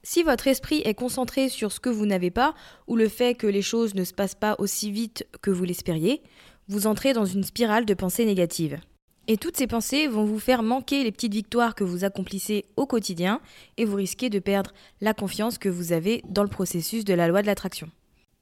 Si 0.02 0.22
votre 0.22 0.48
esprit 0.48 0.82
est 0.84 0.94
concentré 0.94 1.48
sur 1.48 1.72
ce 1.72 1.80
que 1.80 1.88
vous 1.88 2.04
n'avez 2.04 2.30
pas 2.30 2.54
ou 2.86 2.96
le 2.96 3.08
fait 3.08 3.34
que 3.34 3.46
les 3.46 3.62
choses 3.62 3.94
ne 3.94 4.04
se 4.04 4.12
passent 4.12 4.34
pas 4.34 4.54
aussi 4.58 4.90
vite 4.90 5.26
que 5.40 5.50
vous 5.50 5.64
l'espériez, 5.64 6.22
vous 6.68 6.86
entrez 6.86 7.14
dans 7.14 7.24
une 7.24 7.44
spirale 7.44 7.86
de 7.86 7.94
pensées 7.94 8.26
négatives. 8.26 8.78
Et 9.26 9.38
toutes 9.38 9.56
ces 9.56 9.66
pensées 9.66 10.06
vont 10.06 10.24
vous 10.24 10.38
faire 10.38 10.62
manquer 10.62 11.02
les 11.02 11.12
petites 11.12 11.32
victoires 11.32 11.74
que 11.74 11.84
vous 11.84 12.04
accomplissez 12.04 12.66
au 12.76 12.84
quotidien 12.84 13.40
et 13.78 13.86
vous 13.86 13.96
risquez 13.96 14.28
de 14.28 14.38
perdre 14.38 14.72
la 15.00 15.14
confiance 15.14 15.56
que 15.56 15.70
vous 15.70 15.92
avez 15.92 16.22
dans 16.28 16.42
le 16.42 16.50
processus 16.50 17.06
de 17.06 17.14
la 17.14 17.26
loi 17.26 17.40
de 17.40 17.46
l'attraction. 17.46 17.90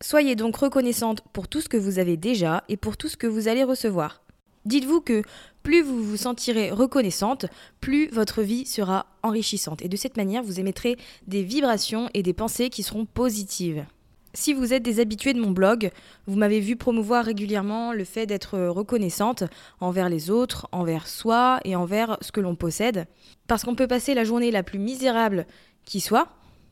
Soyez 0.02 0.34
donc 0.34 0.56
reconnaissante 0.56 1.22
pour 1.32 1.46
tout 1.46 1.60
ce 1.60 1.68
que 1.68 1.76
vous 1.76 2.00
avez 2.00 2.16
déjà 2.16 2.64
et 2.68 2.76
pour 2.76 2.96
tout 2.96 3.08
ce 3.08 3.16
que 3.16 3.28
vous 3.28 3.46
allez 3.46 3.62
recevoir. 3.62 4.22
Dites-vous 4.64 5.00
que 5.00 5.22
plus 5.62 5.82
vous 5.82 6.02
vous 6.02 6.16
sentirez 6.16 6.70
reconnaissante, 6.70 7.46
plus 7.80 8.08
votre 8.08 8.42
vie 8.42 8.66
sera 8.66 9.06
enrichissante. 9.22 9.82
Et 9.82 9.88
de 9.88 9.96
cette 9.96 10.16
manière, 10.16 10.42
vous 10.42 10.60
émettrez 10.60 10.96
des 11.26 11.42
vibrations 11.42 12.08
et 12.14 12.22
des 12.22 12.32
pensées 12.32 12.70
qui 12.70 12.82
seront 12.82 13.06
positives. 13.06 13.84
Si 14.34 14.54
vous 14.54 14.72
êtes 14.72 14.82
des 14.82 14.98
habitués 14.98 15.34
de 15.34 15.40
mon 15.40 15.50
blog, 15.50 15.90
vous 16.26 16.36
m'avez 16.36 16.60
vu 16.60 16.76
promouvoir 16.76 17.24
régulièrement 17.24 17.92
le 17.92 18.04
fait 18.04 18.24
d'être 18.24 18.58
reconnaissante 18.58 19.44
envers 19.78 20.08
les 20.08 20.30
autres, 20.30 20.68
envers 20.72 21.06
soi 21.06 21.60
et 21.64 21.76
envers 21.76 22.16
ce 22.22 22.32
que 22.32 22.40
l'on 22.40 22.56
possède. 22.56 23.06
Parce 23.46 23.62
qu'on 23.62 23.74
peut 23.74 23.86
passer 23.86 24.14
la 24.14 24.24
journée 24.24 24.50
la 24.50 24.62
plus 24.62 24.78
misérable 24.78 25.46
qui 25.84 26.00
soit. 26.00 26.28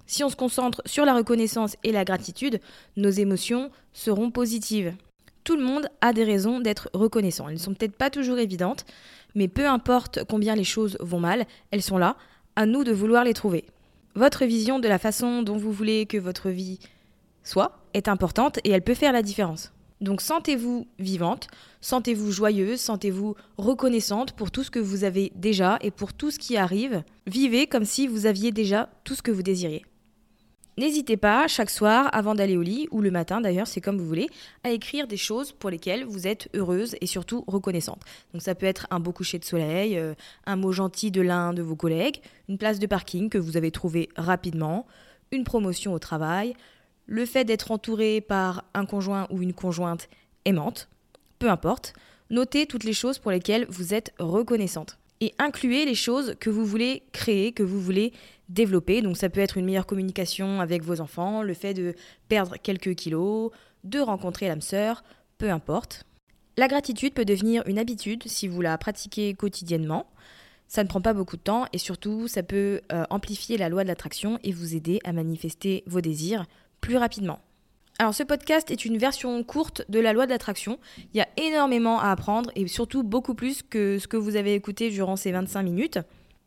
Si 0.06 0.24
on 0.24 0.30
se 0.30 0.36
concentre 0.36 0.80
sur 0.86 1.04
la 1.04 1.14
reconnaissance 1.14 1.76
et 1.84 1.92
la 1.92 2.04
gratitude, 2.06 2.60
nos 2.96 3.10
émotions 3.10 3.70
seront 3.92 4.30
positives. 4.30 4.94
Tout 5.44 5.56
le 5.56 5.62
monde 5.62 5.88
a 6.00 6.12
des 6.12 6.24
raisons 6.24 6.60
d'être 6.60 6.90
reconnaissant. 6.92 7.48
Elles 7.48 7.54
ne 7.54 7.60
sont 7.60 7.74
peut-être 7.74 7.96
pas 7.96 8.10
toujours 8.10 8.38
évidentes, 8.38 8.84
mais 9.34 9.48
peu 9.48 9.66
importe 9.66 10.24
combien 10.28 10.54
les 10.54 10.64
choses 10.64 10.96
vont 11.00 11.20
mal, 11.20 11.46
elles 11.70 11.82
sont 11.82 11.98
là, 11.98 12.16
à 12.56 12.66
nous 12.66 12.84
de 12.84 12.92
vouloir 12.92 13.24
les 13.24 13.34
trouver. 13.34 13.64
Votre 14.14 14.44
vision 14.44 14.78
de 14.78 14.88
la 14.88 14.98
façon 14.98 15.42
dont 15.42 15.56
vous 15.56 15.72
voulez 15.72 16.06
que 16.06 16.18
votre 16.18 16.50
vie 16.50 16.78
soit 17.44 17.78
est 17.94 18.08
importante 18.08 18.58
et 18.64 18.70
elle 18.70 18.82
peut 18.82 18.94
faire 18.94 19.12
la 19.12 19.22
différence. 19.22 19.72
Donc 20.00 20.22
sentez-vous 20.22 20.86
vivante, 20.98 21.48
sentez-vous 21.80 22.32
joyeuse, 22.32 22.80
sentez-vous 22.80 23.34
reconnaissante 23.58 24.32
pour 24.32 24.50
tout 24.50 24.64
ce 24.64 24.70
que 24.70 24.78
vous 24.78 25.04
avez 25.04 25.30
déjà 25.36 25.78
et 25.82 25.90
pour 25.90 26.14
tout 26.14 26.30
ce 26.30 26.38
qui 26.38 26.56
arrive. 26.56 27.02
Vivez 27.26 27.66
comme 27.66 27.84
si 27.84 28.06
vous 28.06 28.26
aviez 28.26 28.50
déjà 28.50 28.88
tout 29.04 29.14
ce 29.14 29.22
que 29.22 29.30
vous 29.30 29.42
désiriez. 29.42 29.84
N'hésitez 30.80 31.18
pas, 31.18 31.46
chaque 31.46 31.68
soir, 31.68 32.08
avant 32.10 32.34
d'aller 32.34 32.56
au 32.56 32.62
lit, 32.62 32.88
ou 32.90 33.02
le 33.02 33.10
matin 33.10 33.42
d'ailleurs, 33.42 33.66
c'est 33.66 33.82
comme 33.82 33.98
vous 33.98 34.06
voulez, 34.06 34.30
à 34.64 34.70
écrire 34.70 35.06
des 35.06 35.18
choses 35.18 35.52
pour 35.52 35.68
lesquelles 35.68 36.04
vous 36.04 36.26
êtes 36.26 36.48
heureuse 36.54 36.96
et 37.02 37.06
surtout 37.06 37.44
reconnaissante. 37.46 38.00
Donc 38.32 38.40
ça 38.40 38.54
peut 38.54 38.64
être 38.64 38.86
un 38.90 38.98
beau 38.98 39.12
coucher 39.12 39.38
de 39.38 39.44
soleil, 39.44 39.98
euh, 39.98 40.14
un 40.46 40.56
mot 40.56 40.72
gentil 40.72 41.10
de 41.10 41.20
l'un 41.20 41.52
de 41.52 41.60
vos 41.60 41.76
collègues, 41.76 42.22
une 42.48 42.56
place 42.56 42.78
de 42.78 42.86
parking 42.86 43.28
que 43.28 43.36
vous 43.36 43.58
avez 43.58 43.70
trouvée 43.70 44.08
rapidement, 44.16 44.86
une 45.32 45.44
promotion 45.44 45.92
au 45.92 45.98
travail, 45.98 46.54
le 47.04 47.26
fait 47.26 47.44
d'être 47.44 47.72
entouré 47.72 48.22
par 48.22 48.64
un 48.72 48.86
conjoint 48.86 49.26
ou 49.28 49.42
une 49.42 49.52
conjointe 49.52 50.08
aimante, 50.46 50.88
peu 51.38 51.50
importe, 51.50 51.92
notez 52.30 52.64
toutes 52.64 52.84
les 52.84 52.94
choses 52.94 53.18
pour 53.18 53.32
lesquelles 53.32 53.66
vous 53.68 53.92
êtes 53.92 54.14
reconnaissante. 54.18 54.99
Et 55.20 55.34
incluez 55.38 55.84
les 55.84 55.94
choses 55.94 56.34
que 56.40 56.48
vous 56.48 56.64
voulez 56.64 57.02
créer, 57.12 57.52
que 57.52 57.62
vous 57.62 57.80
voulez 57.80 58.12
développer. 58.48 59.02
Donc 59.02 59.16
ça 59.16 59.28
peut 59.28 59.40
être 59.40 59.58
une 59.58 59.66
meilleure 59.66 59.86
communication 59.86 60.60
avec 60.60 60.82
vos 60.82 61.00
enfants, 61.00 61.42
le 61.42 61.54
fait 61.54 61.74
de 61.74 61.94
perdre 62.28 62.56
quelques 62.62 62.94
kilos, 62.94 63.50
de 63.84 64.00
rencontrer 64.00 64.48
l'âme 64.48 64.60
sœur, 64.60 65.04
peu 65.38 65.50
importe. 65.50 66.04
La 66.56 66.68
gratitude 66.68 67.14
peut 67.14 67.24
devenir 67.24 67.62
une 67.66 67.78
habitude 67.78 68.24
si 68.26 68.48
vous 68.48 68.60
la 68.60 68.76
pratiquez 68.76 69.34
quotidiennement. 69.34 70.06
Ça 70.68 70.84
ne 70.84 70.88
prend 70.88 71.00
pas 71.00 71.14
beaucoup 71.14 71.36
de 71.36 71.42
temps 71.42 71.66
et 71.72 71.78
surtout 71.78 72.28
ça 72.28 72.42
peut 72.42 72.80
euh, 72.92 73.04
amplifier 73.10 73.56
la 73.56 73.68
loi 73.68 73.82
de 73.82 73.88
l'attraction 73.88 74.38
et 74.44 74.52
vous 74.52 74.74
aider 74.74 75.00
à 75.04 75.12
manifester 75.12 75.82
vos 75.86 76.00
désirs 76.00 76.46
plus 76.80 76.96
rapidement. 76.96 77.40
Alors 78.00 78.14
ce 78.14 78.22
podcast 78.22 78.70
est 78.70 78.86
une 78.86 78.96
version 78.96 79.44
courte 79.44 79.82
de 79.90 80.00
la 80.00 80.14
loi 80.14 80.24
de 80.24 80.30
l'attraction. 80.30 80.78
Il 81.12 81.18
y 81.18 81.20
a 81.20 81.28
énormément 81.36 82.00
à 82.00 82.10
apprendre 82.10 82.50
et 82.56 82.66
surtout 82.66 83.02
beaucoup 83.02 83.34
plus 83.34 83.62
que 83.62 83.98
ce 83.98 84.08
que 84.08 84.16
vous 84.16 84.36
avez 84.36 84.54
écouté 84.54 84.88
durant 84.88 85.16
ces 85.16 85.32
25 85.32 85.62
minutes. 85.62 85.98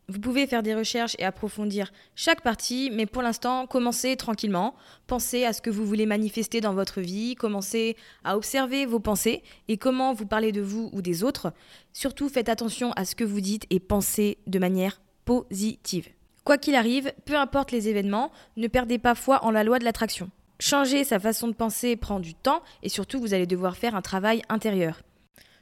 Vous 0.09 0.19
pouvez 0.19 0.47
faire 0.47 0.63
des 0.63 0.73
recherches 0.73 1.15
et 1.19 1.25
approfondir 1.25 1.93
chaque 2.15 2.41
partie, 2.41 2.89
mais 2.91 3.05
pour 3.05 3.21
l'instant, 3.21 3.67
commencez 3.67 4.15
tranquillement. 4.15 4.73
Pensez 5.05 5.45
à 5.45 5.53
ce 5.53 5.61
que 5.61 5.69
vous 5.69 5.85
voulez 5.85 6.07
manifester 6.07 6.59
dans 6.59 6.73
votre 6.73 7.01
vie, 7.01 7.35
commencez 7.35 7.97
à 8.23 8.35
observer 8.35 8.87
vos 8.87 8.99
pensées 8.99 9.43
et 9.67 9.77
comment 9.77 10.11
vous 10.11 10.25
parlez 10.25 10.51
de 10.51 10.61
vous 10.61 10.89
ou 10.91 11.03
des 11.03 11.23
autres. 11.23 11.53
Surtout, 11.93 12.29
faites 12.29 12.49
attention 12.49 12.93
à 12.93 13.05
ce 13.05 13.13
que 13.13 13.23
vous 13.23 13.41
dites 13.41 13.67
et 13.69 13.79
pensez 13.79 14.39
de 14.47 14.57
manière 14.57 15.01
positive. 15.23 16.09
Quoi 16.45 16.57
qu'il 16.57 16.73
arrive, 16.73 17.13
peu 17.25 17.35
importe 17.35 17.71
les 17.71 17.89
événements, 17.89 18.31
ne 18.57 18.67
perdez 18.67 18.97
pas 18.97 19.13
foi 19.13 19.45
en 19.45 19.51
la 19.51 19.63
loi 19.63 19.77
de 19.77 19.83
l'attraction. 19.83 20.31
Changer 20.59 21.03
sa 21.03 21.19
façon 21.19 21.47
de 21.47 21.53
penser 21.53 21.95
prend 21.95 22.19
du 22.19 22.35
temps 22.35 22.61
et 22.83 22.89
surtout 22.89 23.19
vous 23.19 23.33
allez 23.33 23.47
devoir 23.47 23.75
faire 23.75 23.95
un 23.95 24.01
travail 24.01 24.41
intérieur. 24.49 25.01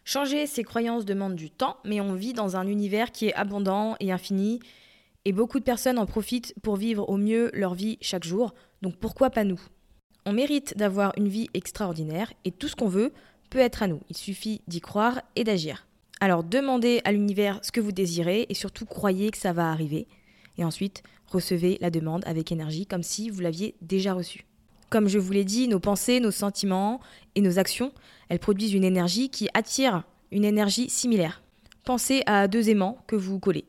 Changer 0.04 0.47
ses 0.47 0.63
croyances 0.63 1.06
demande 1.06 1.36
du 1.36 1.49
temps, 1.49 1.77
mais 1.86 2.01
on 2.01 2.13
vit 2.13 2.34
dans 2.34 2.56
un 2.56 2.67
univers 2.67 3.12
qui 3.12 3.27
est 3.27 3.34
abondant 3.34 3.95
et 3.99 4.12
infini, 4.12 4.60
et 5.25 5.32
beaucoup 5.32 5.60
de 5.60 5.63
personnes 5.63 5.99
en 5.99 6.08
profitent 6.08 6.56
pour 6.63 6.75
vivre 6.75 7.08
au 7.08 7.17
mieux 7.17 7.51
leur 7.54 7.75
vie 7.75 7.99
chaque 8.01 8.23
jour, 8.23 8.56
donc 8.82 8.97
pourquoi 8.97 9.30
pas 9.30 9.43
nous? 9.43 9.62
On 10.25 10.34
mérite 10.34 10.75
d'avoir 10.75 11.13
une 11.17 11.27
vie 11.27 11.49
extraordinaire, 11.54 12.34
et 12.45 12.51
tout 12.51 12.67
ce 12.67 12.75
qu'on 12.75 12.88
veut 12.88 13.13
peut 13.51 13.60
être 13.60 13.84
à 13.84 13.88
nous, 13.88 14.01
il 14.10 14.17
suffit 14.17 14.62
d'y 14.67 14.82
croire 14.82 15.21
et 15.36 15.43
d'agir. 15.43 15.88
Alors 16.19 16.43
demandez 16.43 17.01
à 17.06 17.12
l'univers 17.12 17.60
ce 17.62 17.71
que 17.71 17.82
vous 17.82 17.91
désirez, 17.91 18.47
et 18.49 18.56
surtout 18.56 18.86
croyez 18.86 19.30
que 19.30 19.38
ça 19.38 19.54
va 19.54 19.69
arriver 19.69 20.08
et 20.58 20.63
ensuite 20.63 21.04
recevez 21.27 21.77
la 21.82 21.89
demande 21.89 22.23
avec 22.25 22.51
énergie 22.51 22.86
comme 22.86 23.04
si 23.04 23.30
vous 23.30 23.41
l'aviez 23.41 23.75
déjà 23.82 24.13
reçue. 24.13 24.45
Comme 24.91 25.08
je 25.08 25.19
vous 25.19 25.32
l'ai 25.32 25.45
dit, 25.45 25.69
nos 25.69 25.80
pensées, 25.80 26.19
nos 26.19 26.32
sentiments 26.32 26.99
et 27.36 27.41
nos 27.41 27.60
actions, 27.60 27.93
elles 28.27 28.39
produisent 28.39 28.73
une 28.73 28.84
énergie 28.84 29.30
qui 29.30 29.47
attire 29.54 30.04
une 30.32 30.43
énergie 30.43 30.89
similaire. 30.89 31.41
Pensez 31.86 32.23
à 32.25 32.49
deux 32.49 32.69
aimants 32.69 32.97
que 33.08 33.15
vous 33.15 33.39
collez. 33.39 33.63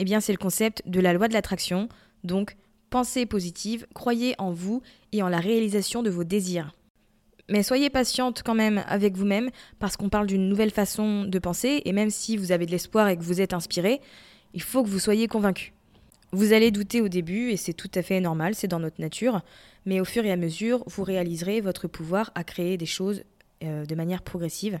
Eh 0.00 0.04
bien, 0.04 0.18
c'est 0.18 0.32
le 0.32 0.38
concept 0.38 0.82
de 0.86 0.98
la 0.98 1.12
loi 1.12 1.28
de 1.28 1.32
l'attraction. 1.32 1.88
Donc, 2.24 2.56
pensez 2.90 3.24
positive, 3.24 3.86
croyez 3.94 4.34
en 4.38 4.50
vous 4.50 4.82
et 5.12 5.22
en 5.22 5.28
la 5.28 5.38
réalisation 5.38 6.02
de 6.02 6.10
vos 6.10 6.24
désirs. 6.24 6.74
Mais 7.48 7.62
soyez 7.62 7.88
patiente 7.88 8.42
quand 8.44 8.56
même 8.56 8.82
avec 8.88 9.16
vous-même 9.16 9.50
parce 9.78 9.96
qu'on 9.96 10.08
parle 10.08 10.26
d'une 10.26 10.48
nouvelle 10.48 10.72
façon 10.72 11.22
de 11.22 11.38
penser 11.38 11.82
et 11.84 11.92
même 11.92 12.10
si 12.10 12.36
vous 12.36 12.50
avez 12.50 12.66
de 12.66 12.72
l'espoir 12.72 13.06
et 13.06 13.16
que 13.16 13.22
vous 13.22 13.40
êtes 13.40 13.52
inspiré, 13.52 14.00
il 14.54 14.62
faut 14.62 14.82
que 14.82 14.88
vous 14.88 14.98
soyez 14.98 15.28
convaincu. 15.28 15.72
Vous 16.34 16.52
allez 16.52 16.72
douter 16.72 17.00
au 17.00 17.06
début 17.06 17.50
et 17.50 17.56
c'est 17.56 17.74
tout 17.74 17.90
à 17.94 18.02
fait 18.02 18.18
normal, 18.18 18.56
c'est 18.56 18.66
dans 18.66 18.80
notre 18.80 19.00
nature, 19.00 19.42
mais 19.86 20.00
au 20.00 20.04
fur 20.04 20.24
et 20.24 20.32
à 20.32 20.36
mesure, 20.36 20.82
vous 20.88 21.04
réaliserez 21.04 21.60
votre 21.60 21.86
pouvoir 21.86 22.32
à 22.34 22.42
créer 22.42 22.76
des 22.76 22.86
choses 22.86 23.22
euh, 23.62 23.86
de 23.86 23.94
manière 23.94 24.20
progressive. 24.20 24.80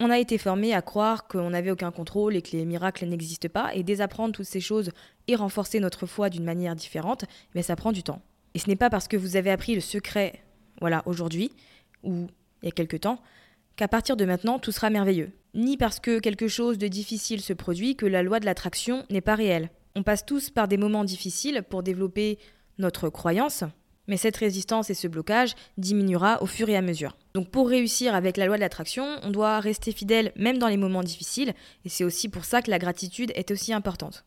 On 0.00 0.08
a 0.08 0.18
été 0.18 0.38
formé 0.38 0.72
à 0.72 0.80
croire 0.80 1.28
qu'on 1.28 1.50
n'avait 1.50 1.70
aucun 1.70 1.90
contrôle 1.90 2.34
et 2.34 2.40
que 2.40 2.56
les 2.56 2.64
miracles 2.64 3.04
n'existent 3.04 3.50
pas, 3.50 3.74
et 3.74 3.82
désapprendre 3.82 4.32
toutes 4.32 4.46
ces 4.46 4.60
choses 4.60 4.90
et 5.28 5.36
renforcer 5.36 5.80
notre 5.80 6.06
foi 6.06 6.30
d'une 6.30 6.44
manière 6.44 6.74
différente, 6.74 7.26
mais 7.54 7.60
ça 7.60 7.76
prend 7.76 7.92
du 7.92 8.02
temps. 8.02 8.22
Et 8.54 8.58
ce 8.58 8.66
n'est 8.66 8.74
pas 8.74 8.88
parce 8.88 9.06
que 9.06 9.18
vous 9.18 9.36
avez 9.36 9.50
appris 9.50 9.74
le 9.74 9.82
secret, 9.82 10.44
voilà, 10.80 11.02
aujourd'hui, 11.04 11.52
ou 12.04 12.26
il 12.62 12.66
y 12.66 12.68
a 12.68 12.72
quelque 12.72 12.96
temps, 12.96 13.20
qu'à 13.76 13.86
partir 13.86 14.16
de 14.16 14.24
maintenant, 14.24 14.58
tout 14.58 14.72
sera 14.72 14.88
merveilleux. 14.88 15.30
Ni 15.52 15.76
parce 15.76 16.00
que 16.00 16.20
quelque 16.20 16.48
chose 16.48 16.78
de 16.78 16.88
difficile 16.88 17.42
se 17.42 17.52
produit 17.52 17.96
que 17.96 18.06
la 18.06 18.22
loi 18.22 18.40
de 18.40 18.46
l'attraction 18.46 19.04
n'est 19.10 19.20
pas 19.20 19.34
réelle. 19.34 19.68
On 19.98 20.02
passe 20.02 20.26
tous 20.26 20.50
par 20.50 20.68
des 20.68 20.76
moments 20.76 21.04
difficiles 21.04 21.62
pour 21.70 21.82
développer 21.82 22.38
notre 22.76 23.08
croyance, 23.08 23.64
mais 24.08 24.18
cette 24.18 24.36
résistance 24.36 24.90
et 24.90 24.94
ce 24.94 25.08
blocage 25.08 25.54
diminuera 25.78 26.42
au 26.42 26.46
fur 26.46 26.68
et 26.68 26.76
à 26.76 26.82
mesure. 26.82 27.16
Donc 27.32 27.48
pour 27.48 27.66
réussir 27.66 28.14
avec 28.14 28.36
la 28.36 28.44
loi 28.44 28.56
de 28.56 28.60
l'attraction, 28.60 29.06
on 29.22 29.30
doit 29.30 29.58
rester 29.58 29.92
fidèle 29.92 30.32
même 30.36 30.58
dans 30.58 30.68
les 30.68 30.76
moments 30.76 31.02
difficiles, 31.02 31.54
et 31.86 31.88
c'est 31.88 32.04
aussi 32.04 32.28
pour 32.28 32.44
ça 32.44 32.60
que 32.60 32.70
la 32.70 32.78
gratitude 32.78 33.32
est 33.36 33.50
aussi 33.50 33.72
importante. 33.72 34.26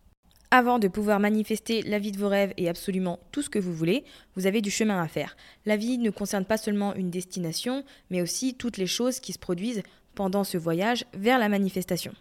Avant 0.50 0.80
de 0.80 0.88
pouvoir 0.88 1.20
manifester 1.20 1.84
la 1.84 2.00
vie 2.00 2.12
de 2.12 2.18
vos 2.18 2.30
rêves 2.30 2.56
et 2.58 2.68
absolument 2.68 3.20
tout 3.32 3.44
ce 3.44 3.52
que 3.52 3.60
vous 3.60 3.72
voulez, 3.72 4.04
vous 4.36 4.48
avez 4.48 4.62
du 4.62 4.72
chemin 4.72 5.00
à 5.00 5.08
faire. 5.08 5.38
La 5.68 5.78
vie 5.78 6.00
ne 6.00 6.10
concerne 6.10 6.46
pas 6.46 6.58
seulement 6.58 6.96
une 6.96 7.12
destination, 7.12 7.84
mais 8.10 8.24
aussi 8.24 8.56
toutes 8.56 8.78
les 8.78 8.88
choses 8.88 9.20
qui 9.20 9.34
se 9.34 9.40
produisent 9.40 9.84
pendant 10.16 10.44
ce 10.44 10.58
voyage 10.58 11.06
vers 11.14 11.38
la 11.38 11.48
manifestation. 11.48 12.14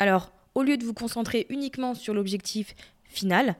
Alors, 0.00 0.32
au 0.56 0.62
lieu 0.62 0.78
de 0.78 0.84
vous 0.84 0.94
concentrer 0.94 1.46
uniquement 1.50 1.94
sur 1.94 2.14
l'objectif 2.14 2.74
final, 3.08 3.56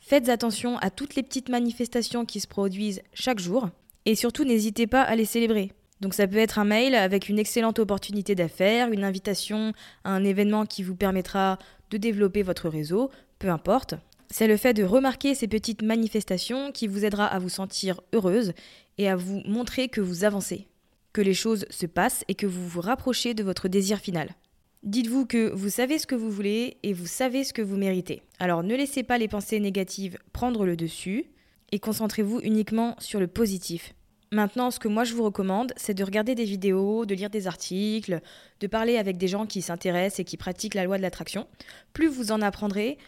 faites 0.00 0.28
attention 0.28 0.78
à 0.78 0.90
toutes 0.90 1.14
les 1.14 1.22
petites 1.22 1.48
manifestations 1.48 2.24
qui 2.24 2.40
se 2.40 2.46
produisent 2.46 3.02
chaque 3.14 3.38
jour 3.38 3.70
et 4.04 4.14
surtout 4.14 4.44
n'hésitez 4.44 4.86
pas 4.86 5.02
à 5.02 5.14
les 5.14 5.24
célébrer. 5.24 5.72
Donc 6.00 6.14
ça 6.14 6.26
peut 6.26 6.38
être 6.38 6.58
un 6.58 6.64
mail 6.64 6.96
avec 6.96 7.28
une 7.28 7.38
excellente 7.38 7.78
opportunité 7.78 8.34
d'affaires, 8.34 8.90
une 8.90 9.04
invitation 9.04 9.72
à 10.02 10.10
un 10.10 10.24
événement 10.24 10.66
qui 10.66 10.82
vous 10.82 10.96
permettra 10.96 11.58
de 11.90 11.96
développer 11.96 12.42
votre 12.42 12.68
réseau, 12.68 13.10
peu 13.38 13.48
importe. 13.48 13.94
C'est 14.28 14.48
le 14.48 14.56
fait 14.56 14.74
de 14.74 14.82
remarquer 14.82 15.34
ces 15.34 15.46
petites 15.46 15.82
manifestations 15.82 16.72
qui 16.72 16.88
vous 16.88 17.04
aidera 17.04 17.26
à 17.26 17.38
vous 17.38 17.50
sentir 17.50 18.00
heureuse 18.12 18.52
et 18.98 19.08
à 19.08 19.14
vous 19.14 19.42
montrer 19.46 19.88
que 19.88 20.00
vous 20.00 20.24
avancez, 20.24 20.66
que 21.12 21.20
les 21.20 21.34
choses 21.34 21.66
se 21.70 21.86
passent 21.86 22.24
et 22.26 22.34
que 22.34 22.46
vous 22.46 22.66
vous 22.66 22.80
rapprochez 22.80 23.34
de 23.34 23.44
votre 23.44 23.68
désir 23.68 23.98
final. 23.98 24.34
Dites-vous 24.82 25.26
que 25.26 25.52
vous 25.52 25.68
savez 25.68 25.98
ce 25.98 26.08
que 26.08 26.16
vous 26.16 26.30
voulez 26.30 26.76
et 26.82 26.92
vous 26.92 27.06
savez 27.06 27.44
ce 27.44 27.52
que 27.52 27.62
vous 27.62 27.76
méritez. 27.76 28.20
Alors 28.40 28.64
ne 28.64 28.74
laissez 28.74 29.04
pas 29.04 29.16
les 29.16 29.28
pensées 29.28 29.60
négatives 29.60 30.18
prendre 30.32 30.66
le 30.66 30.76
dessus 30.76 31.26
et 31.70 31.78
concentrez-vous 31.78 32.40
uniquement 32.40 32.96
sur 32.98 33.20
le 33.20 33.28
positif. 33.28 33.94
Maintenant, 34.32 34.72
ce 34.72 34.80
que 34.80 34.88
moi 34.88 35.04
je 35.04 35.14
vous 35.14 35.22
recommande, 35.22 35.72
c'est 35.76 35.94
de 35.94 36.02
regarder 36.02 36.34
des 36.34 36.44
vidéos, 36.44 37.06
de 37.06 37.14
lire 37.14 37.30
des 37.30 37.46
articles, 37.46 38.20
de 38.58 38.66
parler 38.66 38.96
avec 38.96 39.18
des 39.18 39.28
gens 39.28 39.46
qui 39.46 39.62
s'intéressent 39.62 40.18
et 40.18 40.24
qui 40.24 40.36
pratiquent 40.36 40.74
la 40.74 40.84
loi 40.84 40.96
de 40.96 41.02
l'attraction. 41.02 41.46
Plus 41.92 42.08
vous 42.08 42.32
en 42.32 42.42
apprendrez, 42.42 42.98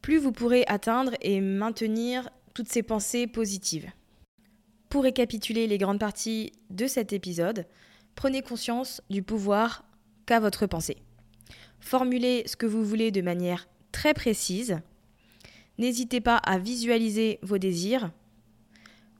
plus 0.00 0.16
vous 0.16 0.32
pourrez 0.32 0.64
atteindre 0.66 1.12
et 1.20 1.42
maintenir 1.42 2.30
toutes 2.54 2.68
ces 2.68 2.82
pensées 2.82 3.26
positives. 3.26 3.90
Pour 4.88 5.02
récapituler 5.02 5.66
les 5.66 5.76
grandes 5.76 6.00
parties 6.00 6.52
de 6.70 6.86
cet 6.86 7.12
épisode, 7.12 7.66
prenez 8.14 8.40
conscience 8.40 9.02
du 9.10 9.22
pouvoir 9.22 9.84
qu'a 10.24 10.40
votre 10.40 10.66
pensée. 10.66 10.96
Formulez 11.80 12.44
ce 12.46 12.56
que 12.56 12.66
vous 12.66 12.84
voulez 12.84 13.10
de 13.10 13.22
manière 13.22 13.68
très 13.92 14.14
précise. 14.14 14.80
N'hésitez 15.78 16.20
pas 16.20 16.36
à 16.36 16.58
visualiser 16.58 17.38
vos 17.42 17.58
désirs 17.58 18.10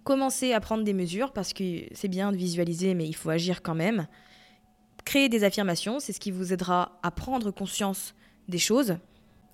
Commencez 0.09 0.55
à 0.55 0.61
prendre 0.61 0.85
des 0.85 0.95
mesures 0.95 1.35
parce 1.35 1.53
que 1.53 1.83
c'est 1.93 2.09
bien 2.09 2.33
de 2.33 2.37
visualiser, 2.39 2.95
mais 2.95 3.07
il 3.07 3.15
faut 3.15 3.29
agir 3.29 3.61
quand 3.61 3.75
même. 3.75 4.07
Créer 5.05 5.29
des 5.29 5.45
affirmations, 5.45 6.01
c'est 6.01 6.15
ce 6.15 6.19
qui 6.19 6.31
vous 6.31 6.55
aidera 6.55 6.99
à 7.03 7.11
prendre 7.11 7.51
conscience 7.51 8.15
des 8.49 8.57
choses, 8.57 8.97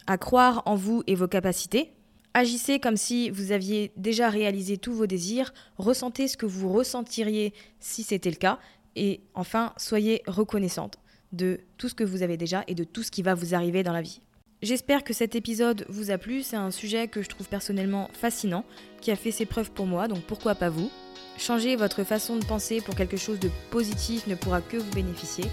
à 0.07 0.17
croire 0.17 0.63
en 0.65 0.77
vous 0.77 1.03
et 1.09 1.17
vos 1.17 1.27
capacités. 1.27 1.93
Agissez 2.35 2.79
comme 2.79 2.97
si 2.97 3.31
vous 3.31 3.51
aviez 3.51 3.91
déjà 3.97 4.29
réalisé 4.29 4.79
tous 4.79 4.93
vos 4.93 5.09
désirs, 5.09 5.53
ressentez 5.77 6.29
ce 6.29 6.37
que 6.37 6.47
vous 6.47 6.73
ressentiriez 6.73 7.53
si 7.81 8.05
c'était 8.05 8.31
le 8.31 8.37
cas, 8.37 8.61
et 8.95 9.23
enfin, 9.35 9.73
soyez 9.77 10.23
reconnaissante 10.29 11.01
de 11.35 11.61
tout 11.79 11.89
ce 11.89 11.95
que 11.95 12.05
vous 12.05 12.23
avez 12.23 12.37
déjà 12.37 12.65
et 12.69 12.75
de 12.75 12.85
tout 12.85 13.03
ce 13.03 13.11
qui 13.11 13.23
va 13.23 13.35
vous 13.35 13.55
arriver 13.55 13.83
dans 13.83 13.93
la 13.93 14.03
vie. 14.03 14.21
J'espère 14.63 15.05
que 15.05 15.13
cet 15.13 15.35
épisode 15.35 15.85
vous 15.89 16.11
a 16.11 16.17
plu, 16.17 16.43
c'est 16.43 16.57
un 16.57 16.71
sujet 16.71 17.07
que 17.09 17.21
je 17.21 17.29
trouve 17.29 17.49
personnellement 17.49 18.09
fascinant, 18.15 18.65
qui 19.03 19.11
a 19.11 19.17
fait 19.17 19.31
ses 19.31 19.45
preuves 19.45 19.71
pour 19.71 19.87
moi, 19.87 20.09
donc 20.09 20.23
pourquoi 20.23 20.55
pas 20.55 20.71
vous? 20.71 20.91
Changer 21.37 21.77
votre 21.77 22.05
façon 22.05 22.37
de 22.37 22.45
penser 22.45 22.81
pour 22.81 22.95
quelque 22.95 23.17
chose 23.17 23.41
de 23.41 23.51
positif 23.71 24.27
ne 24.27 24.35
pourra 24.35 24.63
que 24.63 24.77
vous 24.77 24.91
bénéficier. 24.93 25.45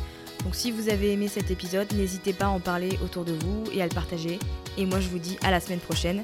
Donc 0.43 0.55
si 0.55 0.71
vous 0.71 0.89
avez 0.89 1.11
aimé 1.11 1.27
cet 1.27 1.51
épisode, 1.51 1.91
n'hésitez 1.93 2.33
pas 2.33 2.45
à 2.45 2.49
en 2.49 2.59
parler 2.59 2.97
autour 3.03 3.25
de 3.25 3.33
vous 3.33 3.63
et 3.73 3.81
à 3.81 3.87
le 3.87 3.93
partager. 3.93 4.39
Et 4.77 4.85
moi 4.85 4.99
je 4.99 5.09
vous 5.09 5.19
dis 5.19 5.37
à 5.43 5.51
la 5.51 5.59
semaine 5.59 5.79
prochaine 5.79 6.23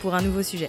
pour 0.00 0.14
un 0.14 0.22
nouveau 0.22 0.42
sujet. 0.42 0.68